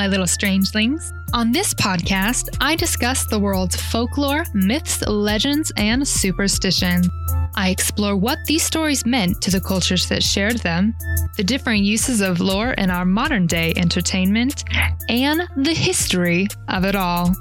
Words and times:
my 0.00 0.06
little 0.06 0.26
strangelings. 0.26 1.12
On 1.34 1.52
this 1.52 1.74
podcast, 1.74 2.48
I 2.58 2.74
discuss 2.74 3.26
the 3.26 3.38
world's 3.38 3.76
folklore, 3.76 4.44
myths, 4.54 5.06
legends, 5.06 5.70
and 5.76 6.08
superstition. 6.08 7.02
I 7.54 7.68
explore 7.68 8.16
what 8.16 8.38
these 8.46 8.62
stories 8.62 9.04
meant 9.04 9.42
to 9.42 9.50
the 9.50 9.60
cultures 9.60 10.08
that 10.08 10.22
shared 10.22 10.56
them, 10.60 10.94
the 11.36 11.44
different 11.44 11.82
uses 11.82 12.22
of 12.22 12.40
lore 12.40 12.72
in 12.78 12.90
our 12.90 13.04
modern 13.04 13.46
day 13.46 13.74
entertainment, 13.76 14.64
and 15.10 15.46
the 15.58 15.74
history 15.74 16.48
of 16.68 16.86
it 16.86 16.96
all. 16.96 17.36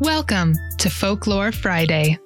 Welcome 0.00 0.54
to 0.78 0.90
Folklore 0.90 1.52
Friday. 1.52 2.18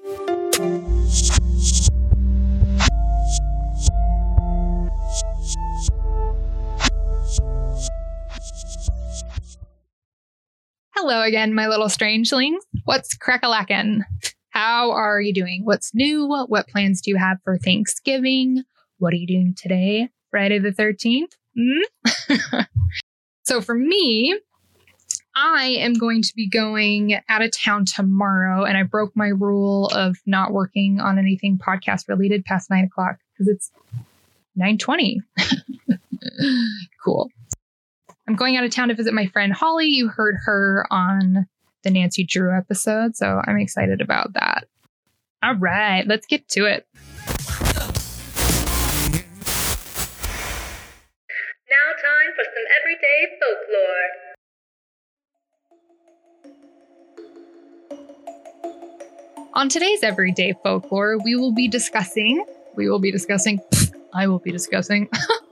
Hello 11.01 11.23
again, 11.23 11.55
my 11.55 11.69
little 11.69 11.89
strangelings. 11.89 12.65
What's 12.85 13.17
crackalackin'? 13.17 14.01
How 14.51 14.91
are 14.91 15.21
you 15.21 15.33
doing? 15.33 15.61
What's 15.65 15.95
new? 15.95 16.27
What 16.27 16.67
plans 16.67 17.01
do 17.01 17.13
you 17.13 17.17
have 17.17 17.39
for 17.45 17.57
Thanksgiving? 17.57 18.65
What 18.99 19.13
are 19.13 19.17
you 19.17 19.29
doing 19.29 19.55
today, 19.57 20.09
Friday 20.33 20.59
the 20.59 20.73
13th? 20.73 21.37
Hmm? 21.57 22.63
so 23.45 23.61
for 23.61 23.77
me, 23.77 24.37
I 25.37 25.67
am 25.67 25.95
going 25.95 26.21
to 26.21 26.33
be 26.35 26.49
going 26.49 27.21
out 27.29 27.43
of 27.43 27.53
town 27.53 27.85
tomorrow, 27.85 28.65
and 28.65 28.77
I 28.77 28.83
broke 28.83 29.13
my 29.15 29.29
rule 29.29 29.87
of 29.95 30.17
not 30.27 30.53
working 30.53 30.99
on 30.99 31.17
anything 31.17 31.59
podcast 31.59 32.09
related 32.09 32.45
past 32.45 32.71
nine 32.71 32.87
o'clock 32.87 33.19
because 33.35 33.47
it's 33.47 33.71
920. 34.57 35.23
cool. 37.05 37.31
I'm 38.29 38.37
going 38.37 38.57
out 38.59 38.65
of 38.65 38.71
town 38.71 38.89
to 38.89 38.95
visit 38.95 39.15
my 39.15 39.27
friend 39.27 39.55
Holly. 39.55 39.87
You 39.87 40.09
heard 40.09 40.37
her 40.45 40.87
on 40.91 41.47
the 41.83 41.91
Nancy 41.91 42.25
Drew 42.25 42.55
episode, 42.55 43.17
so 43.17 43.41
I'm 43.47 43.57
excited 43.57 44.03
about 44.03 44.35
that. 44.35 44.67
All 45.43 45.55
right, 45.55 46.07
let's 46.07 46.27
get 46.27 46.47
to 46.49 46.67
it. 46.67 46.87
Now, 47.27 47.33
time 51.97 52.35
for 52.37 52.45
some 52.45 52.67
everyday 52.77 53.29
folklore. 53.41 54.09
On 59.55 59.71
today's 59.71 60.03
everyday 60.03 60.53
folklore, 60.63 61.17
we 61.25 61.35
will 61.35 61.55
be 61.55 61.67
discussing, 61.67 62.45
we 62.77 62.91
will 62.91 63.01
be 63.01 63.11
discussing, 63.11 63.63
I 64.15 64.27
will 64.27 64.39
be 64.39 64.53
discussing 64.53 65.09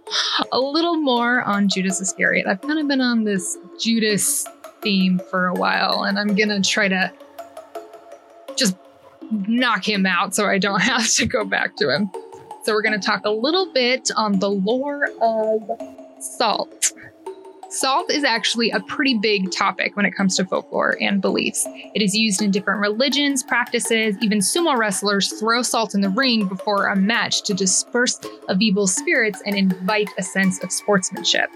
a 0.52 0.60
little 0.60 0.96
more 0.96 1.42
on 1.42 1.68
Judas 1.68 2.00
Iscariot. 2.00 2.46
I've 2.46 2.60
kind 2.60 2.78
of 2.78 2.88
been 2.88 3.00
on 3.00 3.24
this 3.24 3.58
Judas 3.80 4.46
theme 4.82 5.20
for 5.30 5.46
a 5.46 5.54
while, 5.54 6.04
and 6.04 6.18
I'm 6.18 6.34
going 6.34 6.48
to 6.48 6.60
try 6.60 6.88
to 6.88 7.12
just 8.56 8.76
knock 9.30 9.88
him 9.88 10.06
out 10.06 10.34
so 10.34 10.46
I 10.46 10.58
don't 10.58 10.80
have 10.82 11.08
to 11.14 11.26
go 11.26 11.44
back 11.44 11.76
to 11.76 11.94
him. 11.94 12.10
So, 12.64 12.72
we're 12.72 12.82
going 12.82 12.98
to 12.98 13.06
talk 13.06 13.24
a 13.24 13.30
little 13.30 13.72
bit 13.72 14.10
on 14.16 14.40
the 14.40 14.50
lore 14.50 15.08
of 15.22 15.70
salt. 16.20 16.92
Salt 17.68 18.10
is 18.12 18.22
actually 18.22 18.70
a 18.70 18.80
pretty 18.80 19.18
big 19.18 19.50
topic 19.50 19.96
when 19.96 20.06
it 20.06 20.14
comes 20.14 20.36
to 20.36 20.44
folklore 20.44 20.96
and 21.00 21.20
beliefs. 21.20 21.66
It 21.94 22.00
is 22.00 22.14
used 22.14 22.40
in 22.40 22.52
different 22.52 22.80
religions, 22.80 23.42
practices, 23.42 24.16
even 24.20 24.38
sumo 24.38 24.76
wrestlers 24.76 25.32
throw 25.40 25.62
salt 25.62 25.94
in 25.94 26.00
the 26.00 26.08
ring 26.08 26.46
before 26.46 26.86
a 26.86 26.96
match 26.96 27.42
to 27.42 27.54
disperse 27.54 28.20
of 28.48 28.60
evil 28.60 28.86
spirits 28.86 29.42
and 29.46 29.56
invite 29.56 30.08
a 30.16 30.22
sense 30.22 30.62
of 30.62 30.70
sportsmanship. 30.70 31.50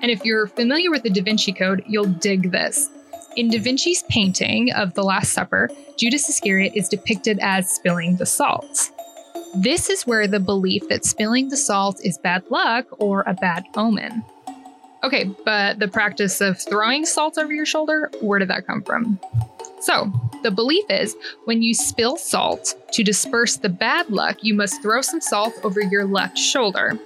And 0.00 0.10
if 0.10 0.24
you're 0.24 0.46
familiar 0.46 0.90
with 0.90 1.02
the 1.02 1.10
Da 1.10 1.22
Vinci 1.22 1.52
Code, 1.52 1.84
you'll 1.86 2.06
dig 2.06 2.50
this. 2.52 2.88
In 3.36 3.50
Da 3.50 3.58
Vinci's 3.58 4.02
painting 4.04 4.72
of 4.72 4.94
the 4.94 5.04
Last 5.04 5.34
Supper, 5.34 5.68
Judas 5.98 6.28
Iscariot 6.28 6.72
is 6.74 6.88
depicted 6.88 7.38
as 7.42 7.70
spilling 7.70 8.16
the 8.16 8.26
salt. 8.26 8.90
This 9.54 9.90
is 9.90 10.06
where 10.06 10.26
the 10.26 10.40
belief 10.40 10.88
that 10.88 11.04
spilling 11.04 11.48
the 11.48 11.56
salt 11.56 12.00
is 12.02 12.18
bad 12.18 12.44
luck 12.50 12.86
or 12.98 13.24
a 13.26 13.34
bad 13.34 13.64
omen. 13.76 14.24
Okay, 15.02 15.24
but 15.44 15.78
the 15.78 15.88
practice 15.88 16.40
of 16.40 16.60
throwing 16.60 17.06
salt 17.06 17.38
over 17.38 17.52
your 17.52 17.66
shoulder, 17.66 18.10
where 18.20 18.38
did 18.38 18.48
that 18.48 18.66
come 18.66 18.82
from? 18.82 19.18
So, 19.80 20.12
the 20.42 20.50
belief 20.50 20.84
is 20.90 21.16
when 21.46 21.62
you 21.62 21.72
spill 21.72 22.16
salt, 22.16 22.74
to 22.92 23.02
disperse 23.02 23.56
the 23.56 23.70
bad 23.70 24.10
luck, 24.10 24.38
you 24.42 24.52
must 24.52 24.82
throw 24.82 25.00
some 25.00 25.22
salt 25.22 25.54
over 25.62 25.80
your 25.80 26.04
left 26.04 26.36
shoulder. 26.36 26.98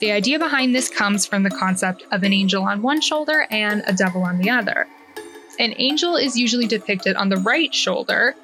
The 0.00 0.12
idea 0.12 0.38
behind 0.38 0.74
this 0.74 0.90
comes 0.90 1.24
from 1.24 1.42
the 1.42 1.50
concept 1.50 2.04
of 2.10 2.22
an 2.22 2.32
angel 2.32 2.62
on 2.64 2.82
one 2.82 3.00
shoulder 3.00 3.46
and 3.50 3.82
a 3.86 3.92
devil 3.94 4.22
on 4.22 4.38
the 4.38 4.50
other. 4.50 4.86
An 5.58 5.74
angel 5.76 6.16
is 6.16 6.38
usually 6.38 6.66
depicted 6.66 7.16
on 7.16 7.30
the 7.30 7.36
right 7.38 7.74
shoulder 7.74 8.34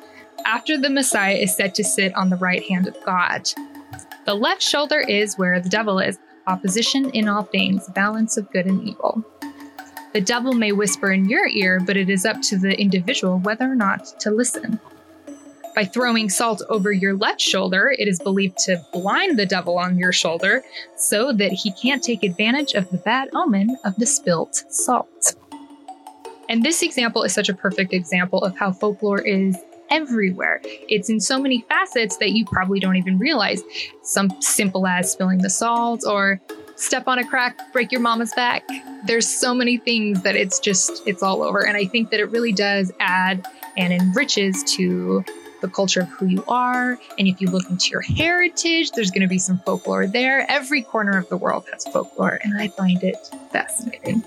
after 0.45 0.79
the 0.79 0.91
Messiah 0.91 1.35
is 1.35 1.55
said 1.55 1.75
to 1.75 1.85
sit 1.85 2.15
on 2.15 2.31
the 2.31 2.37
right 2.37 2.63
hand 2.65 2.87
of 2.87 2.97
God. 3.05 3.49
The 4.27 4.35
left 4.35 4.63
shoulder 4.63 5.01
is 5.01 5.37
where 5.37 5.61
the 5.61 5.69
devil 5.69 5.99
is, 5.99 6.19
opposition 6.47 7.11
in 7.11 7.29
all 7.29 7.43
things, 7.43 7.89
balance 7.89 8.37
of 8.37 8.51
good 8.53 8.67
and 8.67 8.87
evil. 8.89 9.25
The 10.13 10.21
devil 10.21 10.55
may 10.55 10.73
whisper 10.73 11.13
in 11.13 11.29
your 11.29 11.47
ear, 11.47 11.81
but 11.81 11.97
it 11.97 12.09
is 12.09 12.25
up 12.25 12.41
to 12.43 12.57
the 12.57 12.79
individual 12.81 13.39
whether 13.41 13.71
or 13.71 13.75
not 13.75 14.07
to 14.21 14.31
listen. 14.31 14.81
By 15.75 15.85
throwing 15.85 16.31
salt 16.31 16.63
over 16.71 16.91
your 16.91 17.15
left 17.15 17.39
shoulder, 17.39 17.95
it 17.99 18.09
is 18.09 18.19
believed 18.19 18.57
to 18.61 18.83
blind 18.95 19.39
the 19.39 19.45
devil 19.45 19.79
on 19.79 19.99
your 19.99 20.13
shoulder 20.13 20.63
so 20.97 21.35
that 21.35 21.53
he 21.53 21.71
can't 21.71 22.03
take 22.03 22.23
advantage 22.23 22.73
of 22.73 22.89
the 22.89 22.97
bad 22.97 23.29
omen 23.35 23.77
of 23.85 23.95
the 23.97 24.07
spilt 24.07 24.65
salt. 24.71 25.35
And 26.49 26.63
this 26.63 26.83
example 26.83 27.25
is 27.25 27.35
such 27.35 27.51
a 27.51 27.55
perfect 27.55 27.93
example 27.93 28.43
of 28.43 28.57
how 28.57 28.73
folklore 28.73 29.21
is 29.21 29.59
everywhere. 29.91 30.61
It's 30.65 31.09
in 31.09 31.21
so 31.21 31.39
many 31.39 31.65
facets 31.69 32.17
that 32.19 32.33
you 32.33 32.45
probably 32.45 32.81
don't 32.81 32.97
even 32.97 33.19
realize. 33.19 33.63
Some 34.03 34.31
simple 34.41 34.87
as 34.87 35.11
spilling 35.11 35.39
the 35.39 35.51
salt 35.51 36.03
or 36.07 36.41
step 36.77 37.09
on 37.09 37.19
a 37.19 37.27
crack, 37.27 37.73
break 37.73 37.91
your 37.91 38.01
mama's 38.01 38.33
back. 38.35 38.63
There's 39.07 39.27
so 39.27 39.55
many 39.55 39.79
things 39.79 40.23
that 40.23 40.37
it's 40.37 40.59
just, 40.59 41.03
it's 41.07 41.23
all 41.23 41.43
over. 41.43 41.67
And 41.67 41.77
I 41.77 41.87
think 41.87 42.11
that 42.11 42.21
it 42.21 42.31
really 42.31 42.53
does 42.53 42.93
add 43.01 43.47
and 43.77 43.93
enriches 43.93 44.63
to 44.75 45.25
the 45.63 45.69
culture 45.69 46.01
of 46.01 46.09
who 46.09 46.27
you 46.27 46.45
are. 46.49 46.99
And 47.19 47.27
if 47.27 47.41
you 47.41 47.49
look 47.49 47.69
into 47.71 47.91
your 47.91 48.03
heritage, 48.03 48.91
there's 48.93 49.11
going 49.11 49.23
to 49.23 49.29
be 49.29 49.39
some 49.39 49.59
folklore 49.61 50.07
there. 50.07 50.45
Every 50.51 50.83
corner 50.83 51.17
of 51.17 51.29
the 51.29 51.37
world 51.37 51.65
has 51.73 51.87
folklore, 51.87 52.39
and 52.43 52.61
I 52.61 52.69
find 52.69 53.03
it 53.03 53.17
fascinating. 53.51 54.23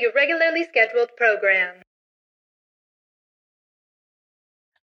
Your 0.00 0.12
regularly 0.14 0.64
scheduled 0.64 1.10
program. 1.16 1.82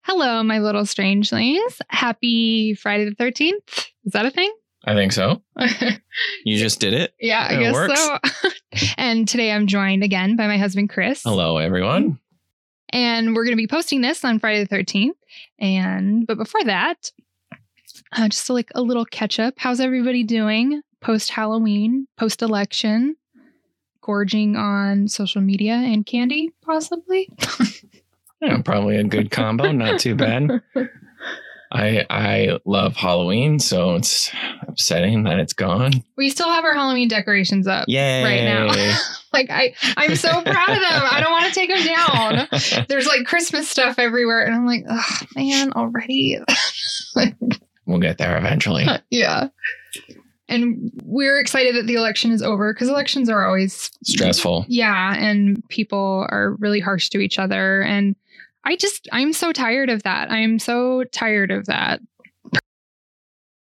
Hello, 0.03 0.43
my 0.43 0.59
little 0.59 0.85
strangelings. 0.85 1.81
Happy 1.89 2.75
Friday 2.75 3.05
the 3.09 3.15
13th. 3.15 3.87
Is 4.05 4.13
that 4.13 4.25
a 4.25 4.31
thing? 4.31 4.53
I 4.85 4.93
think 4.93 5.11
so. 5.11 5.41
You 6.45 6.57
just 6.57 6.79
did 6.79 6.93
it. 6.93 7.13
yeah, 7.19 7.45
I 7.49 7.55
It 7.55 7.59
guess 7.59 7.73
works. 7.73 7.99
so. 7.99 8.19
and 8.97 9.27
today 9.27 9.51
I'm 9.51 9.67
joined 9.67 10.03
again 10.03 10.35
by 10.37 10.47
my 10.47 10.57
husband, 10.57 10.89
Chris. 10.89 11.23
Hello, 11.23 11.57
everyone. 11.57 12.19
And 12.89 13.35
we're 13.35 13.43
going 13.43 13.57
to 13.57 13.61
be 13.61 13.67
posting 13.67 13.99
this 14.01 14.23
on 14.23 14.39
Friday 14.39 14.63
the 14.63 14.73
13th. 14.73 15.09
And, 15.59 16.25
but 16.27 16.37
before 16.37 16.63
that, 16.65 17.11
uh, 18.13 18.29
just 18.29 18.49
like 18.49 18.69
a 18.75 18.81
little 18.81 19.03
catch 19.05 19.39
up. 19.39 19.55
How's 19.57 19.79
everybody 19.81 20.23
doing 20.23 20.81
post 21.01 21.31
Halloween, 21.31 22.07
post 22.17 22.41
election? 22.41 23.17
Gorging 24.05 24.55
on 24.55 25.07
social 25.07 25.41
media 25.41 25.73
and 25.73 26.05
candy, 26.05 26.51
possibly? 26.61 27.27
Yeah, 28.41 28.61
probably 28.61 28.97
a 28.97 29.03
good 29.03 29.31
combo. 29.31 29.71
Not 29.71 29.99
too 29.99 30.13
bad. 30.13 30.61
I 31.71 32.05
I 32.09 32.59
love 32.65 32.95
Halloween, 32.95 33.59
so 33.59 33.95
it's 33.95 34.29
upsetting 34.67 35.23
that 35.23 35.39
it's 35.39 35.53
gone. 35.53 36.03
We 36.15 36.29
still 36.29 36.49
have 36.49 36.63
our 36.63 36.75
Halloween 36.75 37.07
decorations 37.07 37.65
up. 37.65 37.85
Yay! 37.87 38.23
Right 38.23 38.43
now. 38.43 38.71
Like 39.33 39.49
I, 39.49 39.73
I'm 39.97 40.15
so 40.15 40.29
proud 40.29 40.69
of 40.69 40.79
them. 40.79 41.03
I 41.11 41.19
don't 41.21 41.31
want 41.31 41.45
to 41.45 41.51
take 41.51 41.69
them 41.69 41.83
down. 41.83 42.85
There's 42.87 43.05
like 43.05 43.25
Christmas 43.25 43.69
stuff 43.69 43.99
everywhere, 43.99 44.45
and 44.45 44.55
I'm 44.55 44.65
like, 44.65 44.85
oh 44.89 45.19
man, 45.35 45.73
already. 45.73 46.39
we'll 47.85 47.99
get 47.99 48.17
there 48.17 48.37
eventually. 48.37 48.85
yeah. 49.09 49.49
And 50.47 50.91
we're 51.03 51.39
excited 51.39 51.75
that 51.75 51.87
the 51.87 51.95
election 51.95 52.31
is 52.31 52.41
over 52.41 52.73
because 52.73 52.87
elections 52.87 53.29
are 53.29 53.45
always 53.45 53.89
Stressful. 54.03 54.65
Yeah, 54.67 55.15
and 55.17 55.63
people 55.69 56.27
are 56.29 56.55
really 56.59 56.79
harsh 56.79 57.09
to 57.09 57.19
each 57.19 57.39
other, 57.39 57.81
and 57.81 58.15
I 58.63 58.75
just 58.75 59.07
I'm 59.11 59.33
so 59.33 59.51
tired 59.51 59.89
of 59.89 60.03
that. 60.03 60.31
I'm 60.31 60.59
so 60.59 61.03
tired 61.05 61.51
of 61.51 61.65
that. 61.65 61.99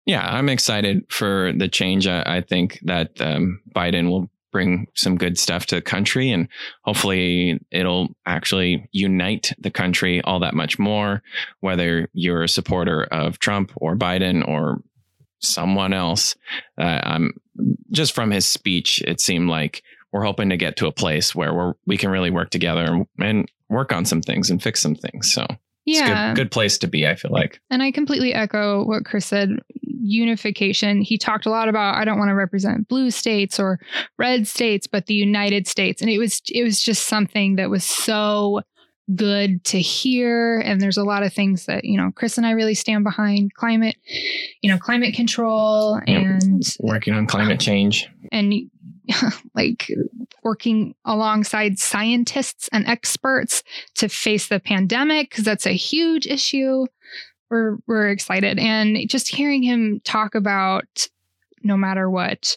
Yeah, 0.07 0.27
I'm 0.27 0.49
excited 0.49 1.05
for 1.09 1.53
the 1.57 1.69
change. 1.69 2.07
I, 2.07 2.23
I 2.27 2.41
think 2.41 2.81
that 2.83 3.21
um, 3.21 3.61
Biden 3.75 4.11
will 4.11 4.29
bring 4.53 4.87
some 4.95 5.17
good 5.17 5.39
stuff 5.39 5.67
to 5.67 5.77
the 5.77 5.81
country 5.81 6.31
and 6.31 6.47
hopefully 6.83 7.59
it'll 7.71 8.09
actually 8.27 8.87
unite 8.93 9.53
the 9.59 9.71
country 9.71 10.21
all 10.23 10.39
that 10.39 10.53
much 10.55 10.79
more 10.79 11.23
whether 11.61 12.07
you're 12.13 12.43
a 12.43 12.49
supporter 12.49 13.05
of 13.05 13.39
Trump 13.39 13.73
or 13.77 13.97
Biden 13.97 14.47
or 14.47 14.83
someone 15.43 15.93
else 15.93 16.35
uh, 16.81 17.01
um, 17.05 17.33
just 17.91 18.15
from 18.15 18.31
his 18.31 18.47
speech 18.47 19.03
it 19.07 19.21
seemed 19.21 19.49
like 19.49 19.83
we're 20.13 20.25
hoping 20.25 20.51
to 20.51 20.57
get 20.57 20.77
to 20.77 20.87
a 20.87 20.93
place 20.93 21.35
where 21.35 21.53
we're, 21.55 21.73
we 21.87 21.97
can 21.97 22.11
really 22.11 22.31
work 22.31 22.51
together 22.51 22.85
and, 22.85 23.07
and 23.19 23.51
work 23.69 23.93
on 23.93 24.05
some 24.05 24.21
things 24.23 24.51
and 24.51 24.63
fix 24.63 24.81
some 24.81 24.95
things 24.95 25.33
so 25.33 25.43
it's 25.45 25.99
a 26.01 26.05
Yeah. 26.05 26.29
good, 26.35 26.37
good 26.45 26.51
place 26.53 26.79
to 26.79 26.87
be 26.87 27.07
i 27.07 27.15
feel 27.15 27.33
like 27.33 27.61
And 27.71 27.83
I 27.83 27.91
completely 27.91 28.33
echo 28.35 28.85
what 28.85 29.05
Chris 29.05 29.27
said 29.27 29.51
unification. 30.05 31.01
He 31.01 31.17
talked 31.19 31.47
a 31.47 31.51
lot 31.51 31.69
about 31.69 31.97
I 31.97 32.05
don't 32.05 32.19
want 32.19 32.29
to 32.31 32.35
represent 32.35 32.89
blue 32.89 33.11
states 33.11 33.59
or 33.61 33.79
red 34.19 34.47
states, 34.49 34.87
but 34.87 35.07
the 35.07 35.15
United 35.15 35.67
States. 35.67 36.01
And 36.03 36.11
it 36.11 36.19
was 36.19 36.41
it 36.53 36.63
was 36.65 36.81
just 36.83 37.07
something 37.07 37.57
that 37.57 37.71
was 37.71 37.85
so 37.85 38.63
good 39.17 39.63
to 39.65 39.81
hear 39.81 40.61
and 40.61 40.81
there's 40.81 40.97
a 40.97 41.05
lot 41.05 41.23
of 41.23 41.33
things 41.33 41.67
that 41.67 41.85
you 41.85 41.97
know 41.97 42.11
Chris 42.15 42.37
and 42.39 42.47
I 42.47 42.53
really 42.53 42.75
stand 42.75 43.03
behind 43.05 43.55
climate 43.55 43.97
you 44.61 44.71
know 44.71 44.79
climate 44.79 45.15
control 45.15 46.01
Yep. 46.07 46.43
and 46.43 46.63
working 46.81 47.15
on 47.15 47.27
climate 47.27 47.59
change 47.61 48.09
and 48.31 48.55
like 49.55 49.91
working 50.45 50.95
alongside 51.05 51.79
scientists 51.79 52.69
and 52.73 52.87
experts 52.87 53.63
to 53.97 54.09
face 54.09 54.49
the 54.49 54.61
pandemic 54.61 55.31
because 55.31 55.45
that's 55.45 55.67
a 55.67 55.73
huge 55.73 56.27
issue. 56.27 56.87
We're 57.51 57.79
we're 57.87 58.09
excited 58.09 58.59
and 58.59 58.97
just 59.09 59.29
hearing 59.29 59.63
him 59.63 60.01
talk 60.05 60.35
about 60.35 61.09
no 61.63 61.77
matter 61.77 62.09
what 62.09 62.57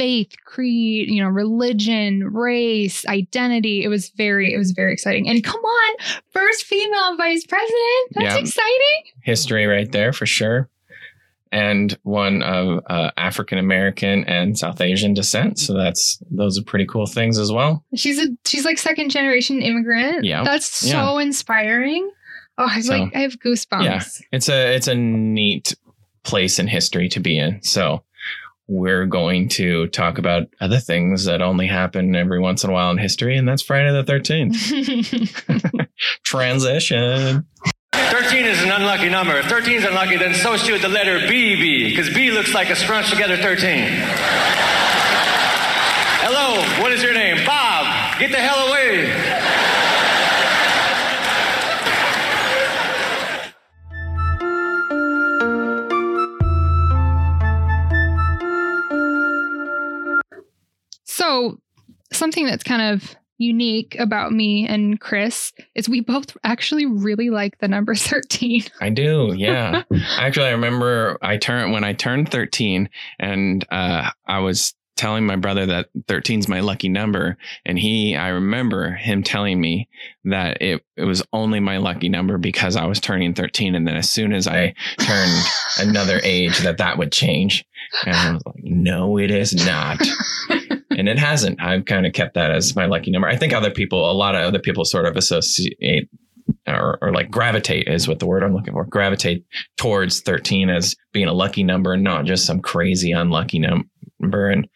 faith, 0.00 0.32
creed, 0.46 1.10
you 1.10 1.22
know, 1.22 1.28
religion, 1.28 2.24
race, 2.32 3.04
identity. 3.06 3.82
It 3.84 3.88
was 3.88 4.08
very 4.10 4.54
it 4.54 4.58
was 4.58 4.70
very 4.72 4.92
exciting. 4.94 5.28
And 5.28 5.44
come 5.44 5.60
on, 5.60 5.96
first 6.32 6.64
female 6.64 7.16
vice 7.18 7.44
president. 7.46 8.04
That's 8.12 8.34
Yeah. 8.34 8.38
exciting. 8.38 9.02
history 9.22 9.66
right 9.66 9.90
there 9.92 10.12
for 10.14 10.24
sure. 10.24 10.70
And 11.52 11.98
one 12.04 12.42
of 12.42 12.80
uh, 12.88 13.10
African 13.16 13.58
American 13.58 14.24
and 14.24 14.56
South 14.56 14.80
Asian 14.80 15.14
descent. 15.14 15.58
So 15.58 15.74
that's 15.74 16.22
those 16.30 16.56
are 16.58 16.62
pretty 16.62 16.86
cool 16.86 17.06
things 17.06 17.38
as 17.38 17.50
well. 17.52 17.84
She's 17.94 18.18
a 18.18 18.28
she's 18.46 18.64
like 18.64 18.78
second 18.78 19.10
generation 19.10 19.60
immigrant. 19.60 20.24
Yeah. 20.24 20.44
That's 20.44 20.66
so 20.66 21.18
inspiring. 21.18 22.08
Oh, 22.56 22.68
I 22.70 22.80
So- 22.80 22.96
like 22.96 23.14
I 23.16 23.20
have 23.20 23.38
goosebumps. 23.40 23.84
Yeah. 23.84 24.02
It's 24.32 24.48
a 24.48 24.74
it's 24.76 24.86
a 24.88 24.94
neat 24.94 25.74
place 26.22 26.58
in 26.58 26.68
history 26.68 27.08
to 27.08 27.20
be 27.20 27.36
in. 27.36 27.60
So 27.62 28.04
we're 28.70 29.04
going 29.04 29.48
to 29.48 29.88
talk 29.88 30.18
about 30.18 30.44
other 30.60 30.78
things 30.78 31.24
that 31.24 31.42
only 31.42 31.66
happen 31.66 32.14
every 32.14 32.38
once 32.38 32.62
in 32.62 32.70
a 32.70 32.72
while 32.72 32.92
in 32.92 32.98
history, 32.98 33.36
and 33.36 33.48
that's 33.48 33.62
Friday 33.62 33.90
the 33.90 34.04
13th. 34.04 35.88
Transition. 36.24 37.44
13 37.92 38.44
is 38.44 38.62
an 38.62 38.70
unlucky 38.70 39.08
number. 39.08 39.36
If 39.36 39.46
13 39.46 39.74
is 39.74 39.84
unlucky, 39.84 40.16
then 40.18 40.34
so 40.34 40.56
should 40.56 40.82
the 40.82 40.88
letter 40.88 41.18
BB, 41.18 41.90
because 41.90 42.14
B 42.14 42.30
looks 42.30 42.54
like 42.54 42.70
a 42.70 42.76
scrunched 42.76 43.10
together 43.10 43.36
13. 43.36 43.88
Hello, 46.22 46.62
what 46.80 46.92
is 46.92 47.02
your 47.02 47.12
name? 47.12 47.44
Bob. 47.44 48.20
Get 48.20 48.30
the 48.30 48.38
hell 48.38 48.68
away. 48.68 49.49
Something 62.20 62.46
that's 62.46 62.62
kind 62.62 62.94
of 62.94 63.16
unique 63.38 63.96
about 63.98 64.32
me 64.32 64.66
and 64.68 65.00
Chris 65.00 65.52
is 65.74 65.88
we 65.88 66.00
both 66.00 66.36
actually 66.44 66.84
really 66.84 67.30
like 67.30 67.58
the 67.58 67.66
number 67.66 67.94
13. 67.96 68.62
I 68.80 68.90
do, 68.90 69.34
yeah. 69.36 69.82
Actually, 70.18 70.46
I 70.46 70.52
remember 70.52 71.18
I 71.22 71.38
turned 71.38 71.72
when 71.72 71.82
I 71.82 71.94
turned 71.94 72.30
13 72.30 72.88
and 73.18 73.66
uh, 73.72 74.10
I 74.26 74.38
was 74.38 74.74
telling 75.00 75.24
my 75.24 75.36
brother 75.36 75.64
that 75.64 75.88
13 76.08 76.40
is 76.40 76.48
my 76.48 76.60
lucky 76.60 76.90
number. 76.90 77.38
And 77.64 77.78
he, 77.78 78.14
I 78.14 78.28
remember 78.28 78.90
him 78.90 79.22
telling 79.22 79.58
me 79.58 79.88
that 80.24 80.60
it, 80.60 80.84
it 80.94 81.04
was 81.04 81.22
only 81.32 81.58
my 81.58 81.78
lucky 81.78 82.10
number 82.10 82.36
because 82.36 82.76
I 82.76 82.84
was 82.84 83.00
turning 83.00 83.32
13. 83.32 83.74
And 83.74 83.88
then 83.88 83.96
as 83.96 84.10
soon 84.10 84.34
as 84.34 84.46
I 84.46 84.74
turned 84.98 85.44
another 85.88 86.20
age, 86.22 86.58
that 86.58 86.76
that 86.78 86.98
would 86.98 87.12
change. 87.12 87.64
And 88.04 88.14
I 88.14 88.32
was 88.34 88.42
like, 88.44 88.62
no, 88.62 89.18
it 89.18 89.30
is 89.30 89.54
not. 89.64 90.06
and 90.90 91.08
it 91.08 91.18
hasn't. 91.18 91.60
I've 91.62 91.84
kind 91.84 92.06
of 92.06 92.12
kept 92.12 92.34
that 92.34 92.50
as 92.50 92.74
my 92.76 92.86
lucky 92.86 93.10
number. 93.10 93.28
I 93.28 93.36
think 93.36 93.52
other 93.52 93.70
people, 93.70 94.10
a 94.10 94.12
lot 94.12 94.34
of 94.34 94.42
other 94.42 94.58
people 94.58 94.84
sort 94.84 95.06
of 95.06 95.16
associate 95.16 96.08
or, 96.66 96.98
or 97.00 97.12
like 97.12 97.30
gravitate 97.30 97.88
is 97.88 98.08
what 98.08 98.18
the 98.18 98.26
word 98.26 98.42
I'm 98.42 98.54
looking 98.54 98.72
for. 98.72 98.84
Gravitate 98.84 99.44
towards 99.76 100.20
13 100.20 100.68
as 100.68 100.96
being 101.12 101.28
a 101.28 101.32
lucky 101.32 101.62
number, 101.62 101.92
and 101.94 102.04
not 102.04 102.24
just 102.24 102.46
some 102.46 102.60
crazy 102.60 103.12
unlucky 103.12 103.58
num- 103.58 103.90
number. 104.18 104.48
And 104.48 104.68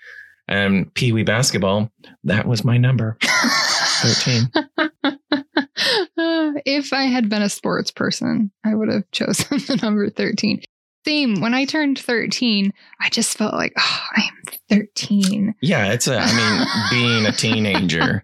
and 0.46 0.92
Pee 0.94 1.12
Wee 1.12 1.22
basketball, 1.22 1.90
that 2.24 2.46
was 2.46 2.64
my 2.64 2.76
number, 2.76 3.16
13. 3.22 4.50
if 6.66 6.92
I 6.92 7.04
had 7.04 7.30
been 7.30 7.42
a 7.42 7.48
sports 7.48 7.90
person, 7.90 8.50
I 8.64 8.74
would 8.74 8.90
have 8.90 9.10
chosen 9.10 9.58
the 9.66 9.78
number 9.82 10.10
13. 10.10 10.62
Same. 11.06 11.40
When 11.40 11.54
I 11.54 11.64
turned 11.64 11.98
13, 11.98 12.72
I 13.00 13.08
just 13.10 13.36
felt 13.36 13.54
like, 13.54 13.72
oh, 13.78 14.00
I'm 14.16 14.32
13. 14.70 15.54
Yeah, 15.60 15.92
it's 15.92 16.08
a. 16.08 16.18
I 16.18 16.32
mean, 16.34 16.66
being 16.90 17.26
a 17.26 17.32
teenager, 17.32 18.22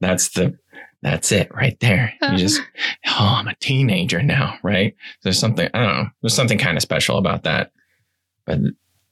that's 0.00 0.30
the. 0.30 0.58
That's 1.00 1.30
it 1.30 1.54
right 1.54 1.78
there. 1.78 2.12
You 2.20 2.26
uh-huh. 2.26 2.36
just, 2.38 2.60
oh, 3.06 3.14
I'm 3.38 3.46
a 3.46 3.54
teenager 3.54 4.20
now, 4.20 4.58
right? 4.64 4.96
There's 5.22 5.38
something, 5.38 5.68
I 5.72 5.78
don't 5.78 5.96
know, 5.96 6.10
there's 6.22 6.34
something 6.34 6.58
kind 6.58 6.76
of 6.76 6.82
special 6.82 7.18
about 7.18 7.44
that. 7.44 7.70
But 8.44 8.58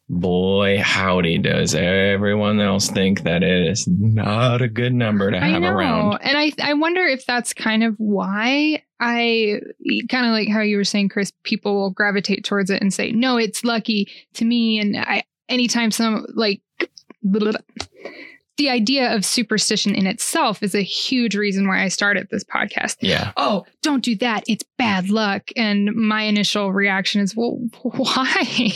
boy, 0.08 0.80
howdy, 0.82 1.38
does 1.38 1.74
everyone 1.74 2.60
else 2.60 2.88
think 2.88 3.22
that 3.22 3.42
it 3.42 3.68
is 3.68 3.86
not 3.86 4.62
a 4.62 4.68
good 4.68 4.94
number 4.94 5.30
to 5.30 5.38
have 5.38 5.62
around. 5.62 6.18
And 6.22 6.36
I, 6.36 6.52
I 6.60 6.74
wonder 6.74 7.02
if 7.02 7.26
that's 7.26 7.52
kind 7.54 7.84
of 7.84 7.94
why 7.98 8.82
I 9.00 9.60
kind 10.08 10.26
of 10.26 10.32
like 10.32 10.48
how 10.48 10.60
you 10.60 10.76
were 10.76 10.84
saying, 10.84 11.10
Chris, 11.10 11.32
people 11.42 11.74
will 11.74 11.90
gravitate 11.90 12.44
towards 12.44 12.70
it 12.70 12.80
and 12.80 12.92
say, 12.92 13.12
no, 13.12 13.36
it's 13.36 13.64
lucky 13.64 14.08
to 14.34 14.44
me. 14.44 14.78
And 14.78 14.96
I, 14.96 15.24
anytime 15.48 15.90
some 15.90 16.26
like, 16.34 16.62
the 18.56 18.70
idea 18.70 19.14
of 19.14 19.24
superstition 19.24 19.94
in 19.94 20.06
itself 20.06 20.62
is 20.62 20.74
a 20.74 20.82
huge 20.82 21.36
reason 21.36 21.68
why 21.68 21.82
I 21.82 21.88
started 21.88 22.28
this 22.30 22.44
podcast. 22.44 22.96
Yeah. 23.00 23.32
Oh, 23.36 23.66
don't 23.82 24.02
do 24.02 24.16
that. 24.16 24.44
It's 24.48 24.64
bad 24.78 25.10
luck. 25.10 25.50
And 25.56 25.94
my 25.94 26.22
initial 26.22 26.72
reaction 26.72 27.20
is, 27.20 27.36
well, 27.36 27.58
why? 27.82 28.72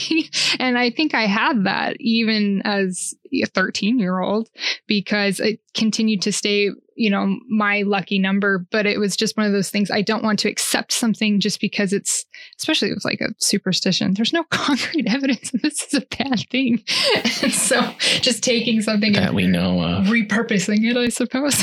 and 0.58 0.76
I 0.76 0.90
think 0.90 1.14
I 1.14 1.26
had 1.26 1.64
that 1.64 1.96
even 1.98 2.60
as 2.64 3.14
13 3.54 3.98
year 3.98 4.18
old 4.20 4.48
because 4.86 5.40
it 5.40 5.60
continued 5.74 6.22
to 6.22 6.32
stay, 6.32 6.70
you 6.94 7.10
know, 7.10 7.36
my 7.48 7.82
lucky 7.82 8.18
number. 8.18 8.66
But 8.70 8.86
it 8.86 8.98
was 8.98 9.16
just 9.16 9.36
one 9.36 9.46
of 9.46 9.52
those 9.52 9.70
things 9.70 9.90
I 9.90 10.02
don't 10.02 10.22
want 10.24 10.38
to 10.40 10.48
accept 10.48 10.92
something 10.92 11.40
just 11.40 11.60
because 11.60 11.92
it's, 11.92 12.24
especially 12.58 12.92
with 12.92 13.04
like 13.04 13.20
a 13.20 13.34
superstition. 13.38 14.14
There's 14.14 14.32
no 14.32 14.44
concrete 14.50 15.06
evidence 15.08 15.50
that 15.50 15.62
this 15.62 15.82
is 15.82 15.94
a 15.94 16.06
bad 16.16 16.40
thing. 16.50 16.82
so 17.50 17.80
just 18.20 18.42
taking 18.42 18.80
something 18.82 19.12
That 19.12 19.28
and 19.28 19.36
we 19.36 19.46
know 19.46 19.82
of. 19.82 20.06
repurposing 20.06 20.84
it, 20.84 20.96
I 20.96 21.08
suppose. 21.08 21.62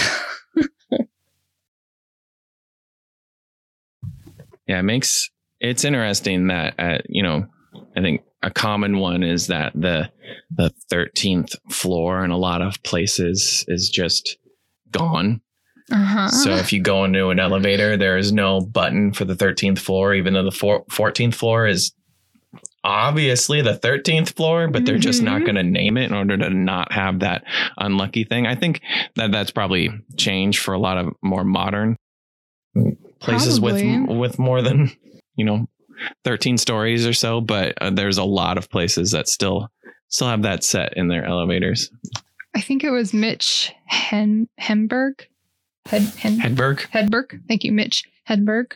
Yeah, 4.68 4.80
it 4.80 4.84
makes 4.84 5.30
it's 5.60 5.86
interesting 5.86 6.48
that 6.48 6.76
uh, 6.78 6.98
you 7.08 7.24
know, 7.24 7.46
I 7.96 8.02
think 8.02 8.22
a 8.44 8.52
common 8.52 8.98
one 9.00 9.24
is 9.24 9.48
that 9.48 9.74
the 9.76 10.12
the 10.52 10.72
13th 10.92 11.56
floor 11.72 12.24
in 12.24 12.32
a 12.32 12.38
lot 12.38 12.62
of 12.62 12.82
places 12.84 13.66
is 13.68 13.90
just 13.90 14.38
gone. 14.92 15.42
uh-huh. 15.92 16.30
So 16.30 16.52
if 16.52 16.72
you 16.74 16.82
go 16.82 17.04
into 17.06 17.30
an 17.30 17.40
elevator, 17.40 17.98
there 17.98 18.18
is 18.18 18.32
no 18.32 18.62
button 18.62 19.14
for 19.14 19.26
the 19.26 19.36
13th 19.36 19.80
floor, 19.80 20.14
even 20.14 20.34
though 20.34 20.44
the 20.44 20.52
four, 20.52 20.86
14th 20.86 21.34
floor 21.36 21.66
is 21.68 21.94
obviously 22.84 23.62
the 23.62 23.74
13th 23.78 24.34
floor, 24.36 24.68
but 24.70 24.86
they're 24.86 24.98
just 24.98 25.22
not 25.22 25.42
Mhm. 25.42 25.46
going 25.46 25.56
to 25.56 25.64
name 25.64 25.98
it 25.98 26.06
in 26.06 26.14
order 26.14 26.38
to 26.38 26.50
not 26.50 26.92
have 26.94 27.20
that 27.20 27.44
unlucky 27.78 28.24
thing. 28.24 28.46
I 28.48 28.56
think 28.56 28.82
that 29.16 29.32
that's 29.32 29.52
probably 29.52 29.90
changed 30.16 30.60
for 30.60 30.74
a 30.74 30.80
lot 30.80 30.98
of 30.98 31.14
more 31.22 31.44
modern 31.44 31.96
places 33.20 33.60
with 33.60 33.82
with 34.08 34.40
more 34.40 34.62
than, 34.62 34.92
you 35.36 35.44
know, 35.46 35.68
13 36.24 36.58
stories 36.58 37.06
or 37.06 37.14
so, 37.14 37.42
but 37.42 37.74
uh, 37.82 37.90
there's 37.90 38.18
a 38.18 38.24
lot 38.24 38.58
of 38.58 38.70
places 38.70 39.12
that 39.12 39.28
still 39.28 39.70
still 40.10 40.28
have 40.28 40.44
that 40.44 40.64
set 40.64 40.96
in 40.96 41.08
their 41.08 41.26
elevators. 41.26 41.92
I 42.56 42.62
think 42.62 42.84
it 42.84 42.92
was 42.92 43.14
Mitch 43.14 43.74
Hen- 43.86 44.50
Henberg. 44.60 45.26
Hed- 45.86 46.02
Hen- 46.02 46.40
Hedberg? 46.40 46.80
Hedberg. 46.90 47.42
Thank 47.48 47.64
you, 47.64 47.72
Mitch 47.72 48.04
Hedberg. 48.28 48.74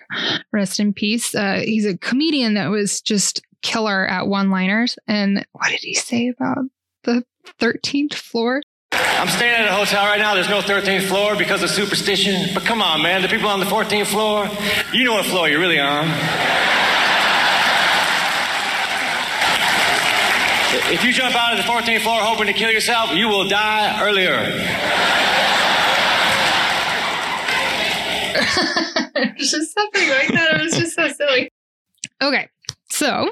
Rest 0.51 0.79
in 0.79 0.93
peace. 0.93 1.33
Uh, 1.33 1.61
he's 1.63 1.85
a 1.85 1.97
comedian 1.97 2.53
that 2.55 2.67
was 2.67 3.01
just 3.01 3.41
killer 3.61 4.07
at 4.07 4.27
one 4.27 4.49
liners. 4.49 4.97
And 5.07 5.45
what 5.53 5.69
did 5.69 5.81
he 5.81 5.93
say 5.93 6.29
about 6.29 6.65
the 7.03 7.23
13th 7.59 8.13
floor? 8.13 8.61
I'm 8.91 9.27
staying 9.27 9.53
at 9.53 9.67
a 9.67 9.73
hotel 9.73 10.05
right 10.05 10.19
now. 10.19 10.33
There's 10.35 10.49
no 10.49 10.61
13th 10.61 11.07
floor 11.07 11.35
because 11.35 11.63
of 11.63 11.69
superstition. 11.69 12.49
But 12.53 12.63
come 12.63 12.81
on, 12.81 13.01
man. 13.01 13.21
The 13.21 13.27
people 13.27 13.49
on 13.49 13.59
the 13.59 13.65
14th 13.65 14.07
floor, 14.07 14.47
you 14.93 15.03
know 15.03 15.13
what 15.13 15.25
floor 15.25 15.47
you're 15.47 15.59
really 15.59 15.79
on. 15.79 16.07
If 20.73 21.03
you 21.03 21.11
jump 21.11 21.35
out 21.35 21.51
of 21.51 21.57
the 21.57 21.69
14th 21.69 22.01
floor 22.01 22.21
hoping 22.21 22.47
to 22.47 22.53
kill 22.53 22.71
yourself, 22.71 23.13
you 23.13 23.27
will 23.27 23.47
die 23.47 24.01
earlier. 24.01 24.37
Just 29.37 29.73
something 29.73 30.09
like 30.09 30.29
that. 30.29 30.53
It 30.53 30.63
was 30.63 30.73
just 30.73 30.95
so 30.95 31.09
silly. 31.09 31.51
Okay, 32.21 32.47
so 32.89 33.29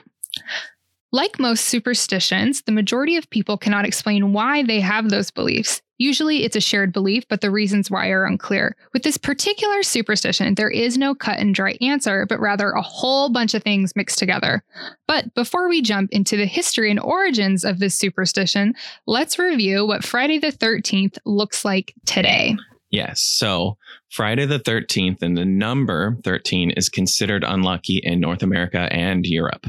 like 1.12 1.40
most 1.40 1.66
superstitions, 1.66 2.62
the 2.62 2.72
majority 2.72 3.16
of 3.16 3.30
people 3.30 3.58
cannot 3.58 3.86
explain 3.86 4.34
why 4.34 4.64
they 4.64 4.80
have 4.80 5.10
those 5.10 5.32
beliefs. 5.32 5.82
Usually 5.98 6.46
it's 6.46 6.56
a 6.56 6.62
shared 6.62 6.94
belief, 6.94 7.28
but 7.28 7.42
the 7.42 7.52
reasons 7.52 7.92
why 7.92 8.08
are 8.10 8.26
unclear. 8.26 8.78
With 8.94 9.04
this 9.04 9.18
particular 9.18 9.84
superstition, 9.84 10.56
there 10.56 10.70
is 10.70 10.98
no 10.98 11.14
cut 11.14 11.40
and 11.40 11.54
dry 11.54 11.78
answer, 11.82 12.26
but 12.26 12.40
rather 12.40 12.70
a 12.70 12.82
whole 12.82 13.30
bunch 13.30 13.54
of 13.54 13.64
things 13.64 13.96
mixed 13.98 14.18
together. 14.18 14.64
But 15.08 15.34
before 15.34 15.68
we 15.68 15.82
jump 15.82 16.12
into 16.12 16.38
the 16.38 16.46
history 16.46 16.90
and 16.90 17.02
origins 17.02 17.66
of 17.66 17.80
this 17.80 17.96
superstition, 17.96 18.76
let's 19.08 19.38
review 19.38 19.86
what 19.86 20.06
Friday 20.06 20.38
the 20.38 20.54
13th 20.54 21.18
looks 21.26 21.66
like 21.66 21.94
today. 22.06 22.56
Yes. 22.92 23.22
So 23.22 23.78
Friday 24.10 24.46
the 24.46 24.60
13th 24.60 25.22
and 25.22 25.38
the 25.38 25.46
number 25.46 26.18
13 26.24 26.72
is 26.72 26.88
considered 26.88 27.44
unlucky 27.44 27.98
in 27.98 28.22
North 28.22 28.42
America 28.42 28.88
and 28.92 29.26
Europe. 29.26 29.68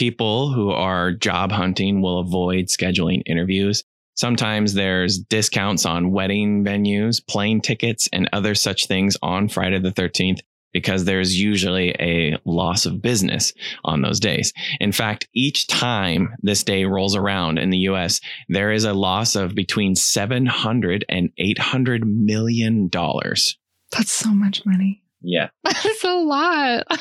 People 0.00 0.50
who 0.50 0.70
are 0.70 1.12
job 1.12 1.52
hunting 1.52 2.00
will 2.00 2.20
avoid 2.20 2.68
scheduling 2.68 3.20
interviews. 3.26 3.84
Sometimes 4.14 4.72
there's 4.72 5.18
discounts 5.18 5.84
on 5.84 6.10
wedding 6.10 6.64
venues, 6.64 7.20
plane 7.28 7.60
tickets, 7.60 8.08
and 8.10 8.26
other 8.32 8.54
such 8.54 8.86
things 8.86 9.18
on 9.20 9.50
Friday 9.50 9.78
the 9.78 9.90
13th 9.90 10.38
because 10.72 11.04
there's 11.04 11.38
usually 11.38 11.90
a 12.00 12.38
loss 12.46 12.86
of 12.86 13.02
business 13.02 13.52
on 13.84 14.00
those 14.00 14.20
days. 14.20 14.54
In 14.80 14.90
fact, 14.90 15.28
each 15.34 15.66
time 15.66 16.30
this 16.40 16.64
day 16.64 16.86
rolls 16.86 17.14
around 17.14 17.58
in 17.58 17.68
the 17.68 17.80
US, 17.90 18.22
there 18.48 18.72
is 18.72 18.84
a 18.84 18.94
loss 18.94 19.36
of 19.36 19.54
between 19.54 19.94
700 19.94 21.04
and 21.10 21.28
800 21.36 22.06
million 22.06 22.88
dollars. 22.88 23.58
That's 23.92 24.12
so 24.12 24.30
much 24.30 24.64
money. 24.64 25.02
Yeah. 25.20 25.50
That's 25.64 26.04
a 26.04 26.14
lot. 26.14 26.86